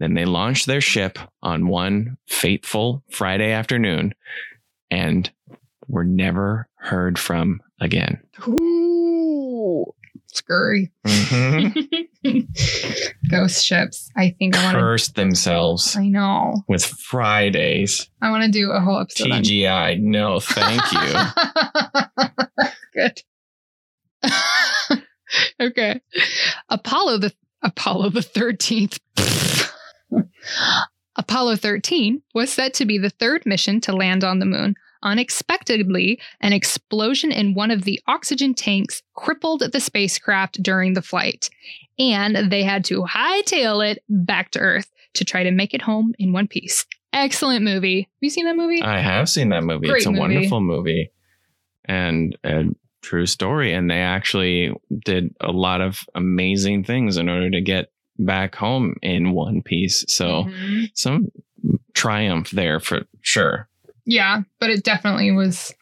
Then 0.00 0.14
they 0.14 0.24
launched 0.24 0.66
their 0.66 0.80
ship 0.80 1.18
on 1.42 1.68
one 1.68 2.16
fateful 2.26 3.02
Friday 3.10 3.52
afternoon 3.52 4.14
and 4.90 5.30
were 5.88 6.04
never 6.04 6.68
heard 6.76 7.18
from 7.18 7.60
again. 7.80 8.20
Ooh, 8.48 9.84
scurry. 10.26 10.90
Mm-hmm. 11.06 12.40
Ghost 13.30 13.64
ships. 13.64 14.10
I 14.16 14.30
think 14.38 14.56
I 14.56 14.64
want 14.64 14.76
Cursed 14.76 15.14
themselves. 15.14 15.96
I 15.96 16.08
know. 16.08 16.62
with 16.68 16.84
Fridays. 16.84 18.08
I 18.20 18.30
want 18.30 18.44
to 18.44 18.50
do 18.50 18.70
a 18.72 18.80
whole 18.80 18.98
episode 19.00 19.30
on 19.30 19.42
TGI. 19.42 20.00
No, 20.00 20.40
thank 20.40 20.82
you. 20.92 21.12
Good. 22.94 23.22
okay. 25.60 26.00
Apollo 26.68 27.18
the 27.18 27.34
Apollo 27.62 28.10
the 28.10 28.20
13th. 28.20 28.98
Apollo 31.16 31.56
13 31.56 32.22
was 32.34 32.52
set 32.52 32.74
to 32.74 32.84
be 32.84 32.98
the 32.98 33.10
third 33.10 33.46
mission 33.46 33.80
to 33.82 33.94
land 33.94 34.24
on 34.24 34.38
the 34.38 34.46
moon. 34.46 34.74
Unexpectedly, 35.02 36.18
an 36.40 36.52
explosion 36.52 37.30
in 37.30 37.54
one 37.54 37.70
of 37.70 37.84
the 37.84 38.00
oxygen 38.06 38.54
tanks 38.54 39.02
crippled 39.14 39.62
the 39.72 39.80
spacecraft 39.80 40.62
during 40.62 40.94
the 40.94 41.02
flight, 41.02 41.50
and 41.98 42.50
they 42.50 42.62
had 42.62 42.84
to 42.86 43.02
hightail 43.02 43.86
it 43.86 44.02
back 44.08 44.50
to 44.50 44.58
Earth 44.58 44.90
to 45.14 45.24
try 45.24 45.42
to 45.42 45.50
make 45.50 45.74
it 45.74 45.82
home 45.82 46.14
in 46.18 46.32
one 46.32 46.48
piece. 46.48 46.86
Excellent 47.12 47.62
movie. 47.62 48.00
Have 48.00 48.08
you 48.20 48.30
seen 48.30 48.46
that 48.46 48.56
movie? 48.56 48.82
I 48.82 48.98
have 48.98 49.28
seen 49.28 49.50
that 49.50 49.62
movie. 49.62 49.86
Great 49.86 49.98
it's 49.98 50.06
a 50.06 50.10
movie. 50.10 50.20
wonderful 50.20 50.60
movie 50.60 51.10
and 51.84 52.36
a 52.42 52.64
true 53.04 53.26
story. 53.26 53.72
And 53.72 53.90
they 53.90 54.00
actually 54.00 54.72
did 55.04 55.34
a 55.40 55.52
lot 55.52 55.80
of 55.80 56.00
amazing 56.14 56.84
things 56.84 57.16
in 57.16 57.28
order 57.28 57.50
to 57.50 57.60
get 57.60 57.90
back 58.18 58.54
home 58.54 58.96
in 59.02 59.32
one 59.32 59.62
piece. 59.62 60.04
So 60.08 60.44
Mhm. 60.44 60.90
some 60.94 61.28
triumph 61.94 62.50
there 62.50 62.80
for 62.80 63.02
sure. 63.22 63.68
Yeah, 64.06 64.42
but 64.60 64.70
it 64.70 64.84
definitely 64.84 65.30
was 65.32 65.72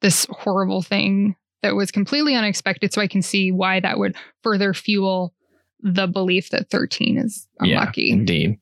this 0.00 0.26
horrible 0.30 0.82
thing 0.82 1.36
that 1.62 1.74
was 1.74 1.90
completely 1.90 2.34
unexpected. 2.34 2.92
So 2.92 3.00
I 3.02 3.06
can 3.08 3.22
see 3.22 3.50
why 3.52 3.80
that 3.80 3.98
would 3.98 4.14
further 4.42 4.72
fuel 4.74 5.34
the 5.80 6.06
belief 6.06 6.50
that 6.50 6.70
13 6.70 7.18
is 7.18 7.46
unlucky. 7.60 8.04
Yeah, 8.08 8.14
indeed. 8.14 8.58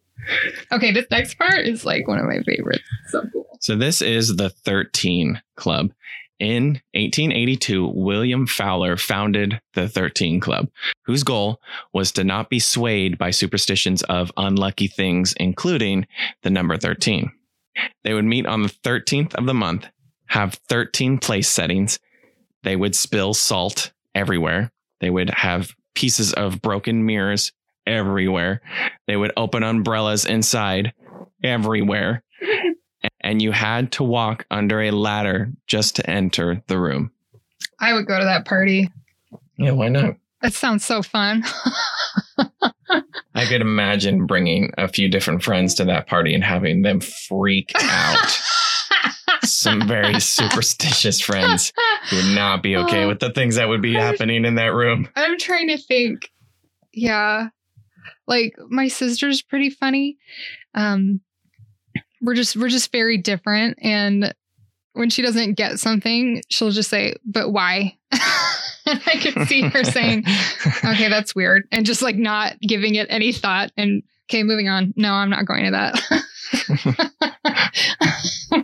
Okay, 0.73 0.93
this 0.93 1.07
next 1.11 1.39
part 1.39 1.67
is 1.67 1.85
like 1.85 2.09
one 2.09 2.19
of 2.19 2.25
my 2.27 2.41
favorites. 2.43 2.83
So 3.09 3.23
cool. 3.33 3.47
So 3.61 3.77
this 3.77 4.03
is 4.03 4.37
the 4.37 4.51
13 4.51 5.41
Club. 5.57 5.93
In 6.39 6.83
1882, 6.93 7.93
William 7.95 8.47
Fowler 8.47 8.99
founded 8.99 9.61
the 9.73 9.89
13 9.89 10.39
Club, 10.39 10.69
whose 11.07 11.23
goal 11.23 11.61
was 11.95 12.13
to 12.13 12.25
not 12.25 12.51
be 12.51 12.59
swayed 12.59 13.17
by 13.17 13.31
superstitions 13.31 14.03
of 14.03 14.31
unlucky 14.37 14.87
things, 14.87 15.33
including 15.39 16.07
the 16.43 16.51
number 16.51 16.77
13. 16.77 17.33
They 18.05 18.13
would 18.13 18.25
meet 18.27 18.47
on 18.47 18.63
the 18.63 18.69
13th 18.69 19.35
of 19.35 19.47
the 19.47 19.55
month, 19.55 19.89
have 20.27 20.61
13 20.69 21.19
place 21.19 21.49
settings. 21.49 21.99
They 22.63 22.77
would 22.77 22.95
spill 22.95 23.33
salt 23.33 23.93
everywhere. 24.15 24.73
They 25.01 25.11
would 25.11 25.31
have 25.31 25.75
pieces 25.95 26.35
of 26.35 26.61
broken 26.61 27.07
mirrors 27.07 27.53
everywhere. 27.87 28.61
They 29.07 29.17
would 29.17 29.33
open 29.39 29.63
umbrellas 29.63 30.27
inside 30.27 30.93
everywhere 31.43 32.23
and 33.27 33.43
you 33.43 33.51
had 33.53 33.91
to 33.93 34.05
walk 34.05 34.47
under 34.51 34.81
a 34.81 34.91
ladder 34.93 35.51
just 35.67 35.97
to 35.97 36.09
enter 36.09 36.63
the 36.69 36.79
room. 36.79 37.11
I 37.81 37.93
would 37.93 38.07
go 38.07 38.19
to 38.19 38.25
that 38.25 38.47
party. 38.47 38.91
Yeah, 39.59 39.73
why 39.73 39.89
not? 39.89 40.17
That 40.43 40.53
sounds 40.55 40.85
so 40.85 41.03
fun. 41.03 41.43
I 43.35 43.45
could 43.47 43.61
imagine 43.61 44.27
bringing 44.27 44.71
a 44.79 44.89
few 44.89 45.09
different 45.09 45.43
friends 45.43 45.75
to 45.75 45.85
that 45.87 46.07
party 46.07 46.35
and 46.35 46.45
having 46.45 46.83
them 46.83 47.01
freak 47.01 47.73
out. 47.77 48.41
Some 49.45 49.87
very 49.87 50.21
superstitious 50.21 51.21
friends 51.21 51.73
who 52.09 52.17
would 52.17 52.35
not 52.35 52.63
be 52.63 52.77
okay 52.77 53.05
Oh. 53.05 53.09
with 53.09 53.21
the 53.21 53.31
things 53.33 53.57
that 53.57 53.69
would 53.69 53.83
be 53.83 53.95
happening 53.95 54.45
in 54.45 54.55
that 54.57 54.73
room. 54.73 55.09
I'm 55.17 55.39
trying 55.39 55.69
to 55.69 55.79
think. 55.79 56.31
Yeah. 56.93 57.49
Like 58.27 58.55
my 58.69 58.89
sister's 58.89 59.43
pretty 59.43 59.71
funny. 59.71 60.17
Um 60.75 61.21
we're 62.27 62.35
just 62.35 62.57
we're 62.57 62.69
just 62.69 62.93
very 62.93 63.17
different 63.17 63.79
and 63.81 64.35
when 64.97 65.11
she 65.11 65.21
doesn't 65.21 65.55
get 65.55 65.79
something, 65.79 66.43
she'll 66.49 66.71
just 66.71 66.89
say, 66.89 67.15
"But 67.25 67.51
why?" 67.53 67.97
and 68.11 69.03
I 69.07 69.19
could 69.21 69.47
see 69.47 69.61
her 69.63 69.85
saying, 69.93 70.25
"Okay, 70.85 71.09
that's 71.09 71.35
weird." 71.35 71.69
And 71.71 71.85
just 71.85 72.03
like 72.03 72.17
not 72.17 72.59
giving 72.61 72.95
it 72.95 73.07
any 73.11 73.33
thought 73.33 73.71
and 73.77 74.03
okay, 74.29 74.43
moving 74.43 74.69
on. 74.69 74.95
No, 74.97 75.13
I'm 75.13 75.31
not 75.31 75.45
going 75.45 75.67
to 75.67 75.71
that. 75.73 76.01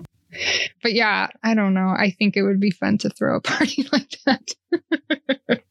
but 0.82 0.94
yeah, 0.94 1.28
I 1.44 1.54
don't 1.54 1.74
know. 1.74 1.88
I 1.88 2.10
think 2.18 2.36
it 2.36 2.42
would 2.42 2.60
be 2.60 2.70
fun 2.70 2.96
to 2.98 3.10
throw 3.10 3.36
a 3.36 3.40
party 3.40 3.86
like 3.92 4.18
that. 4.24 5.62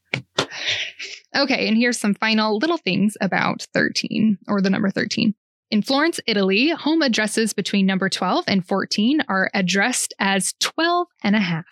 Okay, 1.34 1.67
and 1.67 1.77
here's 1.77 1.97
some 1.97 2.13
final 2.13 2.58
little 2.58 2.77
things 2.77 3.17
about 3.21 3.65
13 3.73 4.38
or 4.47 4.62
the 4.62 4.69
number 4.69 4.91
13. 4.91 5.34
In 5.71 5.81
Florence, 5.81 6.19
Italy, 6.27 6.71
home 6.71 7.01
addresses 7.01 7.53
between 7.53 7.86
number 7.86 8.10
12 8.10 8.43
and 8.45 8.67
14 8.67 9.21
are 9.29 9.49
addressed 9.53 10.13
as 10.19 10.53
12 10.60 11.07
and 11.23 11.34
a 11.34 11.39
half. 11.39 11.65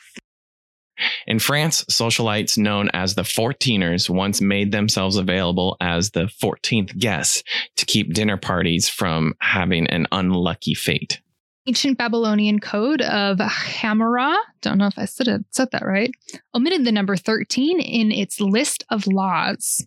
In 1.27 1.37
France, 1.37 1.83
socialites 1.91 2.57
known 2.57 2.89
as 2.93 3.15
the 3.15 3.23
14ers 3.23 4.09
once 4.09 4.39
made 4.39 4.71
themselves 4.71 5.17
available 5.17 5.75
as 5.81 6.11
the 6.11 6.31
14th 6.41 6.97
guests 6.97 7.43
to 7.75 7.85
keep 7.85 8.13
dinner 8.13 8.37
parties 8.37 8.87
from 8.87 9.33
having 9.41 9.85
an 9.87 10.07
unlucky 10.13 10.73
fate. 10.73 11.19
Ancient 11.67 11.97
Babylonian 11.97 12.59
code 12.59 13.01
of 13.01 13.39
Hammurabi, 13.39 14.39
don't 14.61 14.77
know 14.77 14.87
if 14.87 14.97
I 14.97 15.05
said, 15.05 15.27
it, 15.27 15.45
said 15.51 15.71
that 15.71 15.85
right, 15.85 16.11
omitted 16.55 16.85
the 16.85 16.93
number 16.93 17.17
13 17.17 17.81
in 17.81 18.13
its 18.13 18.39
list 18.39 18.85
of 18.89 19.07
laws. 19.07 19.85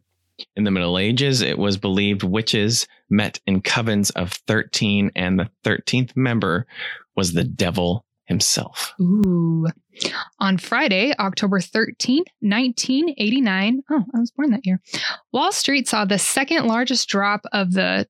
In 0.57 0.65
the 0.65 0.71
Middle 0.71 0.99
Ages, 0.99 1.41
it 1.41 1.59
was 1.59 1.77
believed 1.77 2.23
witches 2.23 2.87
met 3.13 3.39
in 3.47 3.63
covens 3.63 4.11
of 4.17 4.33
13, 4.33 5.13
and 5.15 5.39
the 5.39 5.51
13th 5.65 6.17
member 6.17 6.67
was 7.15 7.35
the 7.35 7.45
devil 7.45 8.05
himself. 8.25 8.95
Ooh. 9.01 9.67
On 10.41 10.57
Friday, 10.57 11.13
October 11.19 11.61
13th, 11.61 12.27
1989, 12.41 13.83
oh, 13.91 14.05
I 14.15 14.19
was 14.19 14.31
born 14.31 14.51
that 14.51 14.67
year, 14.67 14.81
Wall 15.33 15.53
Street 15.53 15.87
saw 15.87 16.05
the 16.05 16.19
second 16.19 16.67
largest 16.67 17.09
drop 17.09 17.43
of 17.53 17.73
the, 17.73 18.09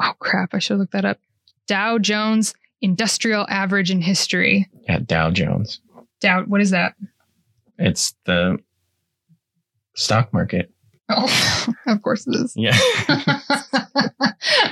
oh 0.00 0.12
crap, 0.18 0.54
I 0.54 0.58
should 0.58 0.78
look 0.78 0.90
that 0.92 1.04
up, 1.04 1.18
Dow 1.66 1.98
Jones 1.98 2.54
Industrial 2.80 3.46
Average 3.48 3.90
in 3.90 4.00
history. 4.00 4.68
At 4.88 5.06
Dow 5.06 5.30
Jones. 5.30 5.80
Dow, 6.20 6.44
what 6.44 6.60
is 6.60 6.70
that? 6.70 6.94
It's 7.78 8.14
the 8.24 8.58
stock 9.94 10.32
market. 10.32 10.71
Oh, 11.16 11.66
of 11.92 12.02
course 12.02 12.26
it 12.26 12.34
is. 12.36 12.52
Yeah. 12.56 12.76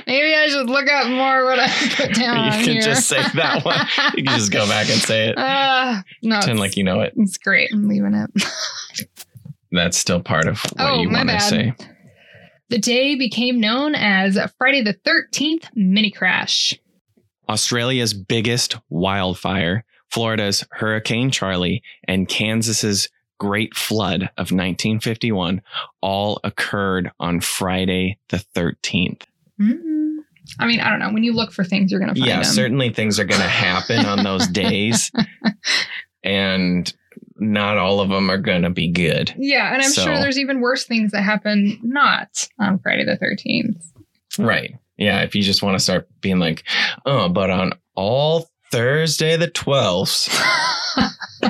Maybe 0.07 0.35
I 0.35 0.47
should 0.49 0.69
look 0.69 0.87
up 0.89 1.07
more 1.07 1.45
what 1.45 1.59
I 1.59 1.67
put 1.95 2.13
down. 2.15 2.35
You 2.37 2.51
on 2.51 2.63
can 2.63 2.73
here. 2.73 2.81
just 2.81 3.07
say 3.07 3.21
that 3.35 3.63
one. 3.63 3.77
You 4.15 4.23
can 4.23 4.37
just 4.37 4.51
go 4.51 4.67
back 4.67 4.89
and 4.89 4.99
say 4.99 5.29
it. 5.29 5.37
Uh, 5.37 6.01
no, 6.23 6.37
Pretend 6.39 6.59
like 6.59 6.75
you 6.77 6.83
know 6.83 7.01
it. 7.01 7.13
it's 7.15 7.37
great. 7.37 7.69
I'm 7.73 7.87
leaving 7.87 8.13
it. 8.13 8.29
That's 9.71 9.97
still 9.97 10.21
part 10.21 10.47
of 10.47 10.59
what 10.61 10.73
Oh, 10.79 11.01
you 11.01 11.09
want 11.09 11.29
to 11.29 11.39
say. 11.39 11.73
The 12.69 12.77
day 12.79 13.15
became 13.15 13.59
known 13.59 13.95
as 13.95 14.37
Friday 14.57 14.81
the 14.81 14.93
13th 14.93 15.65
mini 15.75 16.11
crash. 16.11 16.77
Australia's 17.49 18.13
biggest 18.13 18.77
wildfire, 18.89 19.83
Florida's 20.09 20.65
Hurricane 20.71 21.31
Charley, 21.31 21.83
and 22.07 22.27
Kansas's 22.27 23.09
Great 23.41 23.73
Flood 23.75 24.21
of 24.37 24.51
1951 24.51 25.63
all 25.99 26.39
occurred 26.43 27.09
on 27.19 27.41
Friday 27.41 28.19
the 28.29 28.37
13th. 28.55 29.23
Mm. 29.59 30.17
I 30.59 30.67
mean, 30.67 30.79
I 30.79 30.91
don't 30.91 30.99
know. 30.99 31.11
When 31.11 31.23
you 31.23 31.33
look 31.33 31.51
for 31.51 31.63
things, 31.63 31.89
you're 31.89 31.99
going 31.99 32.13
to 32.13 32.19
find 32.19 32.27
Yeah, 32.29 32.43
them. 32.43 32.53
certainly 32.53 32.91
things 32.91 33.19
are 33.19 33.25
going 33.25 33.41
to 33.41 33.47
happen 33.47 34.05
on 34.05 34.23
those 34.23 34.47
days, 34.51 35.11
and 36.23 36.93
not 37.37 37.79
all 37.79 37.99
of 37.99 38.09
them 38.09 38.29
are 38.29 38.37
going 38.37 38.61
to 38.61 38.69
be 38.69 38.91
good. 38.91 39.33
Yeah, 39.39 39.73
and 39.73 39.81
I'm 39.81 39.89
So- 39.89 40.03
sure 40.03 40.19
there's 40.19 40.37
even 40.37 40.61
worse 40.61 40.85
things 40.85 41.11
that 41.13 41.23
happen 41.23 41.79
not 41.81 42.47
on 42.59 42.77
Friday 42.77 43.05
the 43.05 43.17
13th. 43.17 43.81
Right. 44.37 44.75
Yeah. 44.97 45.21
If 45.21 45.33
you 45.33 45.41
just 45.41 45.63
want 45.63 45.73
to 45.79 45.83
start 45.83 46.07
being 46.21 46.37
like, 46.37 46.63
oh, 47.07 47.27
but 47.27 47.49
on 47.49 47.73
all 47.95 48.50
Thursday 48.71 49.37
the 49.37 49.47
12th, 49.49 50.29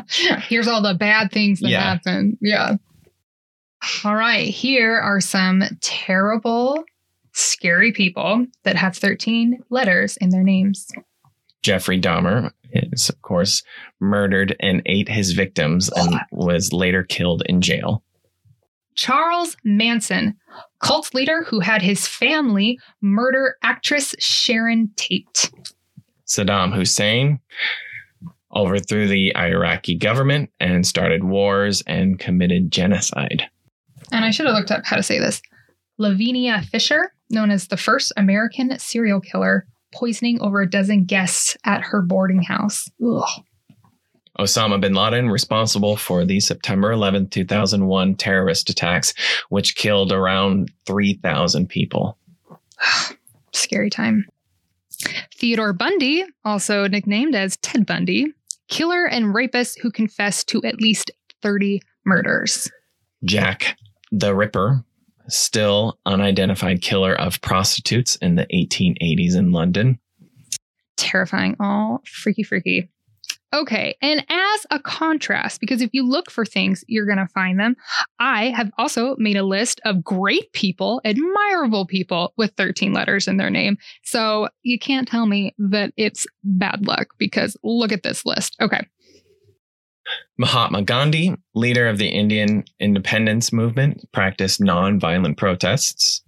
Here's 0.41 0.67
all 0.67 0.81
the 0.81 0.93
bad 0.93 1.31
things 1.31 1.59
that 1.61 1.69
Yeah. 1.69 1.81
happen. 1.81 2.37
Yeah. 2.41 2.75
All 4.03 4.15
right. 4.15 4.47
Here 4.47 4.95
are 4.97 5.21
some 5.21 5.63
terrible, 5.81 6.83
scary 7.33 7.91
people 7.91 8.45
that 8.63 8.75
have 8.75 8.95
13 8.95 9.59
letters 9.69 10.17
in 10.17 10.29
their 10.29 10.43
names. 10.43 10.87
Jeffrey 11.63 11.99
Dahmer 11.99 12.51
is, 12.71 13.09
of 13.09 13.21
course, 13.21 13.63
murdered 13.99 14.55
and 14.59 14.81
ate 14.85 15.09
his 15.09 15.33
victims 15.33 15.89
and 15.95 16.19
was 16.31 16.73
later 16.73 17.03
killed 17.03 17.43
in 17.45 17.61
jail. 17.61 18.03
Charles 18.95 19.55
Manson, 19.63 20.35
cult 20.79 21.13
leader 21.13 21.43
who 21.43 21.59
had 21.59 21.81
his 21.81 22.07
family 22.07 22.77
murder 23.01 23.55
actress 23.63 24.13
Sharon 24.19 24.91
Tate. 24.95 25.51
Saddam 26.31 26.73
Hussein 26.73 27.39
overthrew 28.55 29.07
the 29.07 29.35
Iraqi 29.35 29.97
government 29.97 30.49
and 30.61 30.87
started 30.87 31.25
wars 31.25 31.83
and 31.85 32.19
committed 32.19 32.71
genocide. 32.71 33.43
And 34.13 34.23
I 34.23 34.31
should 34.31 34.45
have 34.45 34.55
looked 34.55 34.71
up 34.71 34.85
how 34.85 34.95
to 34.95 35.03
say 35.03 35.19
this. 35.19 35.41
Lavinia 35.97 36.61
Fisher, 36.61 37.13
known 37.29 37.51
as 37.51 37.67
the 37.67 37.77
first 37.77 38.13
American 38.15 38.77
serial 38.79 39.19
killer, 39.19 39.67
poisoning 39.93 40.41
over 40.41 40.61
a 40.61 40.69
dozen 40.69 41.03
guests 41.03 41.57
at 41.65 41.81
her 41.81 42.01
boarding 42.01 42.43
house. 42.43 42.89
Ugh. 43.05 43.27
Osama 44.39 44.79
bin 44.79 44.93
Laden, 44.93 45.29
responsible 45.29 45.97
for 45.97 46.23
the 46.23 46.39
September 46.39 46.93
11, 46.93 47.29
2001 47.29 48.15
terrorist 48.15 48.69
attacks, 48.69 49.13
which 49.49 49.75
killed 49.75 50.13
around 50.13 50.71
3,000 50.85 51.67
people. 51.67 52.17
Scary 53.51 53.89
time. 53.89 54.25
Theodore 55.35 55.73
Bundy, 55.73 56.23
also 56.45 56.87
nicknamed 56.87 57.35
as 57.35 57.57
Ted 57.57 57.85
Bundy, 57.85 58.27
killer 58.67 59.05
and 59.05 59.33
rapist 59.33 59.79
who 59.79 59.91
confessed 59.91 60.47
to 60.49 60.61
at 60.63 60.81
least 60.81 61.11
30 61.41 61.81
murders. 62.05 62.69
Jack 63.23 63.77
the 64.11 64.35
Ripper, 64.35 64.83
still 65.27 65.97
unidentified 66.05 66.81
killer 66.81 67.13
of 67.13 67.41
prostitutes 67.41 68.17
in 68.17 68.35
the 68.35 68.45
1880s 68.53 69.35
in 69.35 69.51
London. 69.51 69.99
Terrifying. 70.97 71.55
All 71.59 72.01
freaky, 72.05 72.43
freaky. 72.43 72.89
Okay, 73.53 73.97
and 74.01 74.25
as 74.29 74.65
a 74.71 74.79
contrast, 74.79 75.59
because 75.59 75.81
if 75.81 75.89
you 75.91 76.07
look 76.07 76.31
for 76.31 76.45
things, 76.45 76.85
you're 76.87 77.05
going 77.05 77.17
to 77.17 77.27
find 77.27 77.59
them, 77.59 77.75
I 78.17 78.45
have 78.51 78.71
also 78.77 79.15
made 79.17 79.35
a 79.35 79.43
list 79.43 79.81
of 79.83 80.03
great 80.03 80.53
people, 80.53 81.01
admirable 81.03 81.85
people 81.85 82.33
with 82.37 82.53
13 82.55 82.93
letters 82.93 83.27
in 83.27 83.35
their 83.35 83.49
name. 83.49 83.77
So 84.03 84.47
you 84.63 84.79
can't 84.79 85.07
tell 85.07 85.25
me 85.25 85.53
that 85.57 85.91
it's 85.97 86.25
bad 86.45 86.87
luck 86.87 87.09
because 87.17 87.57
look 87.61 87.91
at 87.91 88.03
this 88.03 88.25
list. 88.25 88.55
Okay. 88.61 88.87
Mahatma 90.37 90.81
Gandhi, 90.81 91.35
leader 91.53 91.87
of 91.87 91.97
the 91.97 92.07
Indian 92.07 92.63
independence 92.79 93.51
movement, 93.51 94.01
practiced 94.13 94.61
non-violent 94.61 95.37
protests. 95.37 96.23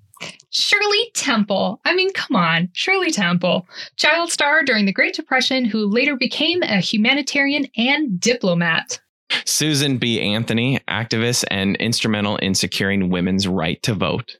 Shirley 0.52 1.12
Temple. 1.14 1.82
I 1.86 1.96
mean, 1.96 2.12
come 2.14 2.36
on, 2.36 2.70
Shirley 2.74 3.12
Temple. 3.12 3.68
Child 3.98 4.32
star 4.32 4.64
during 4.64 4.86
the 4.86 4.94
Great 4.94 5.16
Depression 5.16 5.66
who 5.66 5.88
later 5.88 6.16
became 6.16 6.62
a 6.64 6.78
humanitarian 6.78 7.68
and 7.76 8.20
diplomat. 8.20 9.00
Susan 9.46 9.98
B. 9.98 10.22
Anthony, 10.22 10.80
activist 10.88 11.44
and 11.50 11.76
instrumental 11.78 12.38
in 12.38 12.54
securing 12.54 13.10
women's 13.10 13.48
right 13.48 13.82
to 13.84 13.94
vote. 13.94 14.38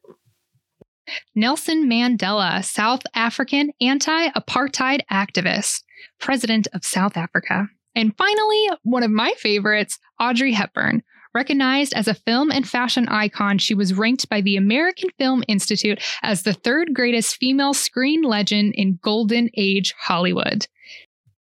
Nelson 1.36 1.90
Mandela, 1.90 2.64
South 2.64 3.02
African 3.14 3.72
anti 3.82 4.30
apartheid 4.30 5.02
activist, 5.12 5.84
president 6.20 6.68
of 6.74 6.86
South 6.86 7.18
Africa. 7.18 7.68
And 7.96 8.16
finally, 8.18 8.70
one 8.84 9.04
of 9.04 9.12
my 9.12 9.34
favorites, 9.38 10.00
Audrey 10.20 10.54
Hepburn. 10.54 11.04
Recognized 11.34 11.94
as 11.94 12.08
a 12.08 12.14
film 12.14 12.52
and 12.52 12.68
fashion 12.68 13.08
icon, 13.10 13.58
she 13.58 13.74
was 13.74 13.94
ranked 13.94 14.30
by 14.30 14.42
the 14.42 14.56
American 14.56 15.10
Film 15.18 15.44
Institute 15.48 16.00
as 16.22 16.44
the 16.44 16.54
third 16.54 16.94
greatest 16.94 17.38
female 17.38 17.74
screen 17.74 18.22
legend 18.22 18.74
in 18.76 19.00
Golden 19.02 19.50
Age 19.56 19.94
Hollywood. 19.98 20.68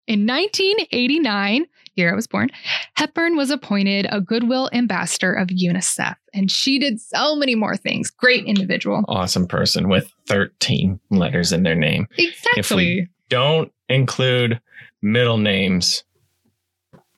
In 0.07 0.25
1989, 0.25 1.65
year 1.95 2.11
I 2.11 2.15
was 2.15 2.27
born, 2.27 2.49
Hepburn 2.95 3.37
was 3.37 3.51
appointed 3.51 4.07
a 4.09 4.19
Goodwill 4.19 4.69
Ambassador 4.73 5.33
of 5.33 5.49
UNICEF, 5.49 6.15
and 6.33 6.49
she 6.49 6.79
did 6.79 6.99
so 6.99 7.35
many 7.35 7.55
more 7.55 7.77
things. 7.77 8.09
Great 8.09 8.45
individual. 8.45 9.03
Awesome 9.07 9.47
person 9.47 9.89
with 9.89 10.11
13 10.27 10.99
letters 11.11 11.51
in 11.51 11.63
their 11.63 11.75
name. 11.75 12.07
Exactly. 12.17 12.59
If 12.59 12.71
we 12.71 13.07
don't 13.29 13.71
include 13.89 14.59
middle 15.01 15.37
names, 15.37 16.03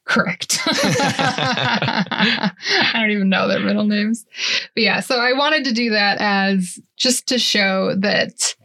Correct. 0.06 0.60
I 0.66 2.52
don't 2.94 3.12
even 3.12 3.30
know 3.30 3.48
their 3.48 3.60
middle 3.60 3.86
names. 3.86 4.26
But 4.76 4.84
yeah, 4.84 5.00
so 5.00 5.20
I 5.20 5.34
wanted 5.34 5.66
to 5.66 5.74
do 5.74 5.90
that 5.90 6.18
as 6.20 6.80
just 6.96 7.28
to 7.28 7.40
show 7.40 7.96
that 7.96 8.56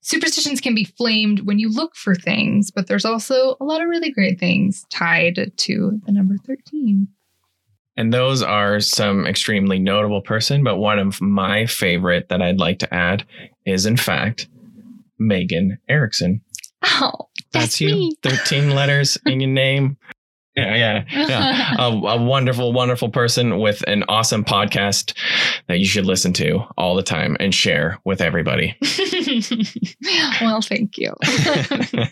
superstitions 0.00 0.60
can 0.60 0.74
be 0.74 0.84
flamed 0.84 1.46
when 1.46 1.58
you 1.58 1.70
look 1.70 1.94
for 1.94 2.14
things, 2.14 2.70
but 2.70 2.86
there's 2.86 3.04
also 3.04 3.56
a 3.60 3.64
lot 3.64 3.80
of 3.80 3.88
really 3.88 4.10
great 4.10 4.40
things 4.40 4.84
tied 4.90 5.52
to 5.56 6.00
the 6.04 6.12
number 6.12 6.36
13. 6.46 7.06
And 7.96 8.12
those 8.12 8.42
are 8.42 8.80
some 8.80 9.26
extremely 9.26 9.78
notable 9.78 10.22
person, 10.22 10.62
but 10.62 10.76
one 10.78 10.98
of 10.98 11.20
my 11.20 11.66
favorite 11.66 12.28
that 12.28 12.40
I'd 12.40 12.58
like 12.58 12.78
to 12.80 12.94
add 12.94 13.26
is 13.66 13.86
in 13.86 13.96
fact 13.96 14.48
Megan 15.18 15.78
Erickson. 15.88 16.40
Oh, 16.84 17.28
that's, 17.52 17.80
you. 17.80 17.88
me. 17.88 18.12
13 18.22 18.70
letters 18.70 19.18
in 19.26 19.40
your 19.40 19.50
name. 19.50 19.96
Yeah, 20.58 20.74
yeah, 20.74 21.04
yeah. 21.28 21.74
a, 21.78 21.90
a 21.90 22.22
wonderful, 22.22 22.72
wonderful 22.72 23.08
person 23.08 23.58
with 23.58 23.82
an 23.86 24.04
awesome 24.08 24.44
podcast 24.44 25.16
that 25.68 25.78
you 25.78 25.84
should 25.86 26.06
listen 26.06 26.32
to 26.34 26.60
all 26.76 26.94
the 26.94 27.02
time 27.02 27.36
and 27.40 27.54
share 27.54 27.98
with 28.04 28.20
everybody. 28.20 28.76
well, 30.40 30.60
thank 30.62 30.98
you. 30.98 31.14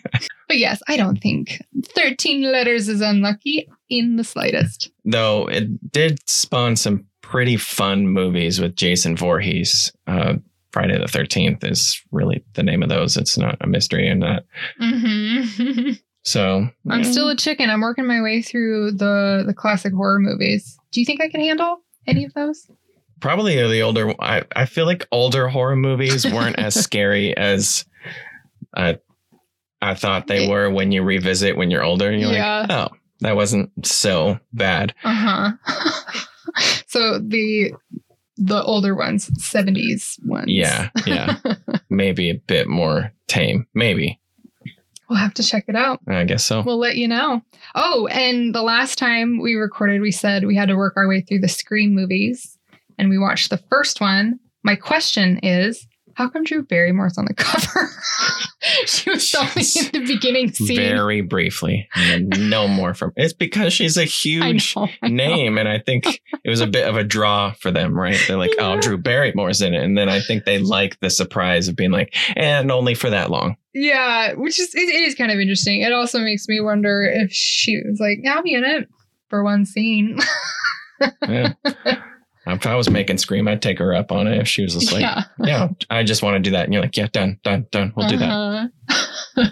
but 0.49 0.59
yes, 0.59 0.81
I 0.89 0.97
don't 0.97 1.17
think 1.17 1.61
13 1.95 2.43
letters 2.51 2.89
is 2.89 3.01
unlucky 3.01 3.69
in 3.89 4.17
the 4.17 4.25
slightest. 4.25 4.91
Though 5.05 5.49
it 5.49 5.93
did 5.93 6.19
spawn 6.29 6.77
some 6.77 7.07
pretty 7.23 7.57
fun 7.57 8.09
movies 8.09 8.61
with 8.61 8.77
Jason 8.77 9.17
Voorhees. 9.17 9.93
Uh, 10.07 10.35
Friday 10.73 10.99
the 10.99 11.07
13th 11.07 11.65
is 11.65 12.03
really 12.13 12.45
the 12.53 12.63
name 12.63 12.83
of 12.83 12.91
those. 12.91 13.17
It's 13.17 13.39
not 13.39 13.57
a 13.63 13.67
mystery 13.67 14.07
in 14.07 14.21
that. 14.21 14.45
hmm 14.79 15.93
So 16.27 16.69
I'm 16.91 17.03
yeah. 17.05 17.11
still 17.11 17.29
a 17.29 17.37
chicken. 17.37 17.71
I'm 17.71 17.81
working 17.81 18.05
my 18.05 18.21
way 18.21 18.43
through 18.43 18.93
the 18.93 19.45
the 19.47 19.55
classic 19.55 19.95
horror 19.95 20.19
movies. 20.19 20.77
Do 20.91 21.01
you 21.01 21.07
think 21.07 21.21
I 21.23 21.29
can 21.29 21.41
handle 21.41 21.79
any 22.07 22.25
of 22.25 22.35
those? 22.35 22.69
probably 23.21 23.55
the 23.57 23.81
older. 23.81 24.13
I, 24.21 24.43
I 24.55 24.67
feel 24.67 24.85
like 24.87 25.07
older 25.11 25.49
horror 25.49 25.77
movies 25.77 26.27
weren't 26.33 26.59
as 26.59 26.75
scary 26.75 27.35
as 27.37 27.85
uh, 28.77 28.95
I 29.81 29.95
thought 29.95 30.27
they 30.27 30.49
were 30.49 30.69
when 30.71 30.93
you 30.93 31.03
revisit 31.03 31.57
when 31.57 31.71
you're 31.71 31.83
older. 31.85 32.11
And 32.11 32.21
you're 32.21 32.33
Yeah. 32.33 32.61
like, 32.61 32.71
oh, 32.71 32.89
that 33.21 33.37
wasn't 33.37 33.71
so 33.87 34.39
bad. 34.53 34.95
Uh 35.05 35.55
huh. 35.65 36.23
so 36.89 37.19
the 37.19 37.73
the 38.37 38.63
older 38.65 38.95
ones, 38.95 39.31
70s 39.31 40.19
ones. 40.27 40.49
Yeah, 40.49 40.91
yeah. 41.07 41.37
Maybe 41.89 42.29
a 42.31 42.35
bit 42.35 42.69
more 42.69 43.13
tame. 43.29 43.67
Maybe. 43.75 44.21
We'll 45.09 45.19
have 45.19 45.35
to 45.35 45.43
check 45.43 45.65
it 45.69 45.77
out. 45.77 46.01
I 46.09 46.25
guess 46.25 46.45
so. 46.45 46.63
We'll 46.63 46.79
let 46.79 46.97
you 46.97 47.09
know. 47.09 47.43
Oh, 47.75 48.07
and 48.09 48.55
the 48.55 48.63
last 48.63 48.99
time 48.99 49.41
we 49.41 49.55
recorded, 49.55 50.01
we 50.01 50.11
said 50.13 50.45
we 50.45 50.57
had 50.57 50.69
to 50.69 50.77
work 50.77 50.95
our 50.97 51.09
way 51.09 51.21
through 51.21 51.41
the 51.41 51.49
Scream 51.49 51.95
movies, 51.95 52.59
and 52.99 53.09
we 53.09 53.19
watched 53.19 53.51
the 53.51 53.63
first 53.71 54.01
one. 54.01 54.39
My 54.63 54.75
question 54.75 55.39
is, 55.39 55.87
how 56.17 56.31
come 56.31 56.45
Drew 56.45 56.63
Barrymore's 56.63 57.19
on 57.19 57.27
the 57.27 57.35
cover? 57.37 57.91
she 58.87 59.11
was 59.11 59.35
only 59.35 59.51
in 59.51 59.93
the 59.93 60.15
beginning 60.15 60.51
scene. 60.51 60.77
Very 60.77 61.21
briefly. 61.21 61.87
And 61.95 62.51
no 62.51 62.67
more 62.67 62.95
from 62.95 63.13
it's 63.17 63.35
because 63.35 63.75
she's 63.75 63.99
a 63.99 64.05
huge 64.23 64.75
know, 64.75 64.89
I 65.03 65.09
know. 65.09 65.15
name. 65.15 65.59
And 65.59 65.69
I 65.69 65.79
think 65.79 66.23
it 66.43 66.49
was 66.49 66.63
a 66.63 66.67
bit 66.67 66.89
of 66.89 66.97
a 66.97 67.05
draw 67.05 67.53
for 67.53 67.71
them, 67.71 67.93
right? 67.93 68.19
They're 68.27 68.39
like, 68.39 68.55
oh, 68.59 68.81
Drew 68.81 68.97
Barrymore's 68.97 69.61
in 69.61 69.75
it. 69.75 69.85
And 69.85 69.97
then 69.97 70.09
I 70.09 70.21
think 70.21 70.45
they 70.45 70.59
like 70.59 70.99
the 71.01 71.11
surprise 71.11 71.69
of 71.69 71.77
being 71.77 71.91
like, 71.91 72.15
and 72.35 72.73
only 72.73 72.95
for 72.95 73.11
that 73.11 73.31
long. 73.31 73.59
Yeah, 73.75 74.33
which 74.33 74.59
is 74.59 74.75
it, 74.75 74.89
it 74.89 75.05
is 75.05 75.15
kind 75.15 75.31
of 75.31 75.39
interesting. 75.39 75.83
It 75.83 75.93
also 75.93 76.21
makes 76.21 76.49
me 76.49 76.63
wonder 76.63 77.03
if 77.03 77.31
she 77.31 77.79
was 77.85 78.01
like, 78.01 78.21
"Yeah, 78.23 78.37
I'll 78.37 78.43
be 78.43 78.55
in 78.55 78.65
it 78.65 78.89
for 79.29 79.45
one 79.45 79.67
scene." 79.67 80.19
Yeah. 81.29 81.53
if 82.47 82.67
I 82.67 82.75
was 82.75 82.89
making 82.89 83.19
Scream, 83.19 83.49
I'd 83.49 83.61
take 83.63 83.79
her 83.79 83.95
up 83.95 84.13
on 84.13 84.27
it 84.27 84.39
if 84.41 84.47
she 84.49 84.63
was 84.63 84.75
just 84.75 84.93
like, 84.93 85.01
yeah, 85.03 85.25
yeah. 85.43 85.69
I 85.91 86.05
just 86.05 86.23
want 86.23 86.37
to 86.37 86.41
do 86.41 86.51
that. 86.53 86.65
And 86.65 86.73
you're 86.73 86.83
like, 86.83 86.97
yeah, 86.97 87.09
done, 87.11 87.39
done, 87.43 87.67
done. 87.71 87.93
We'll 87.97 88.09
do 88.09 88.17
that. 88.19 88.31
Uh-huh. 88.31 88.69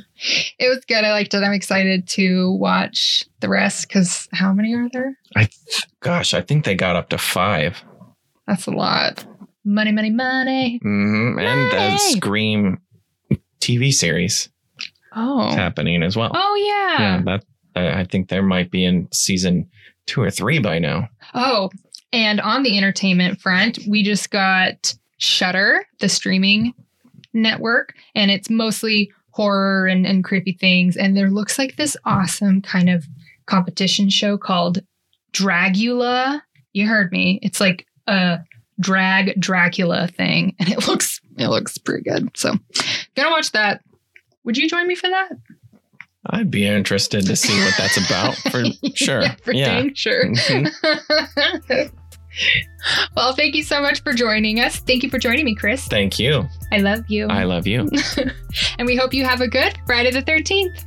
it 0.59 0.69
was 0.69 0.85
good. 0.87 1.05
I 1.05 1.11
liked 1.13 1.35
it. 1.35 1.39
I'm 1.43 1.53
excited 1.53 2.07
to 2.09 2.53
watch 2.53 3.25
the 3.41 3.49
rest 3.49 3.89
because 3.89 4.29
how 4.33 4.53
many 4.53 4.75
are 4.75 4.89
there? 4.93 5.19
I, 5.37 5.49
gosh, 6.01 6.35
I 6.35 6.41
think 6.41 6.65
they 6.65 6.75
got 6.75 6.97
up 6.97 7.09
to 7.11 7.19
five. 7.19 7.83
That's 8.47 8.67
a 8.67 8.71
lot. 8.71 9.25
Money, 9.65 9.93
money, 9.93 10.11
money. 10.11 10.79
hmm 10.83 11.39
And 11.39 11.73
the 11.73 11.99
Scream 11.99 12.79
TV 13.61 13.93
series 13.93 14.51
Oh. 15.17 15.49
is 15.49 15.55
happening 15.55 16.03
as 16.03 16.17
well. 16.17 16.31
Oh 16.35 16.55
yeah. 16.99 17.01
yeah, 17.01 17.23
that 17.23 17.45
I 17.77 18.05
think 18.05 18.29
there 18.29 18.43
might 18.43 18.71
be 18.71 18.85
in 18.85 19.09
season 19.13 19.69
two 20.07 20.21
or 20.23 20.31
three 20.31 20.59
by 20.59 20.79
now. 20.79 21.09
Oh, 21.35 21.71
and 22.15 22.41
on 22.41 22.63
the 22.63 22.79
entertainment 22.79 23.41
front, 23.41 23.81
we 23.89 24.05
just 24.05 24.31
got 24.31 24.95
Shudder, 25.19 25.85
the 25.99 26.09
streaming 26.09 26.73
network, 27.33 27.93
and 28.15 28.31
it's 28.31 28.49
mostly 28.49 29.11
horror 29.31 29.89
and, 29.89 30.07
and 30.07 30.23
creepy 30.23 30.53
things. 30.53 30.97
And 30.97 31.17
there 31.17 31.29
looks 31.29 31.59
like 31.59 31.75
this 31.75 31.97
awesome 32.05 32.63
kind 32.63 32.89
of 32.89 33.05
competition 33.47 34.11
show 34.11 34.39
called 34.39 34.79
Dragula. 35.33 36.41
You 36.73 36.87
heard 36.87 37.11
me. 37.11 37.41
It's 37.43 37.61
like 37.61 37.85
a 38.07 38.39
drag 38.79 39.41
Dracula 39.41 40.07
thing, 40.07 40.55
and 40.61 40.69
it 40.69 40.87
looks 40.89 41.21
it 41.37 41.49
looks 41.49 41.79
pretty 41.79 42.09
good. 42.09 42.31
So 42.37 42.55
gonna 43.17 43.31
watch 43.31 43.51
that. 43.53 43.83
Would 44.45 44.57
you 44.57 44.69
join 44.69 44.87
me 44.87 44.95
for 44.95 45.09
that? 45.09 45.31
I'd 46.27 46.51
be 46.51 46.65
interested 46.67 47.27
to 47.27 47.37
see 47.37 47.59
what 47.59 47.75
that's 47.77 47.97
about 47.97 48.37
for 48.37 48.63
sure. 48.95 49.23
yeah, 49.23 49.35
for 49.43 49.53
yeah. 49.53 49.81
dang 49.81 49.95
sure. 49.95 50.27
Mhm. 50.27 51.93
well, 53.17 53.35
thank 53.35 53.55
you 53.55 53.63
so 53.63 53.81
much 53.81 54.03
for 54.03 54.13
joining 54.13 54.61
us. 54.61 54.77
Thank 54.77 55.03
you 55.03 55.11
for 55.11 55.19
joining 55.19 55.45
me, 55.45 55.55
Chris. 55.55 55.87
Thank 55.87 56.19
you. 56.19 56.47
I 56.73 56.79
love 56.79 57.05
you. 57.09 57.27
I 57.29 57.45
love 57.45 57.67
you. 57.67 57.89
and 58.79 58.87
we 58.87 58.97
hope 58.97 59.15
you 59.15 59.25
have 59.25 59.41
a 59.41 59.49
good 59.49 59.79
Friday 59.87 60.11
the 60.11 60.23
13th. 60.23 60.85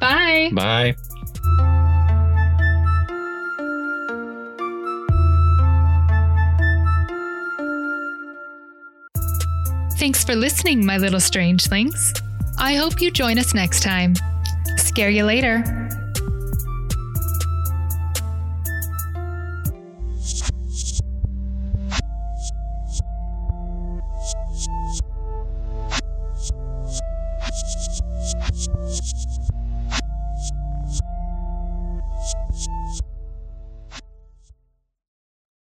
Bye. 0.00 0.50
Bye. 0.52 0.96
Thanks 9.98 10.24
for 10.24 10.34
listening, 10.34 10.84
my 10.84 10.98
little 10.98 11.20
strangelings. 11.20 12.12
I 12.58 12.74
hope 12.74 13.00
you 13.00 13.12
join 13.12 13.38
us 13.38 13.54
next 13.54 13.84
time. 13.84 14.14
Scare 14.76 15.10
you 15.10 15.24
later. 15.24 15.62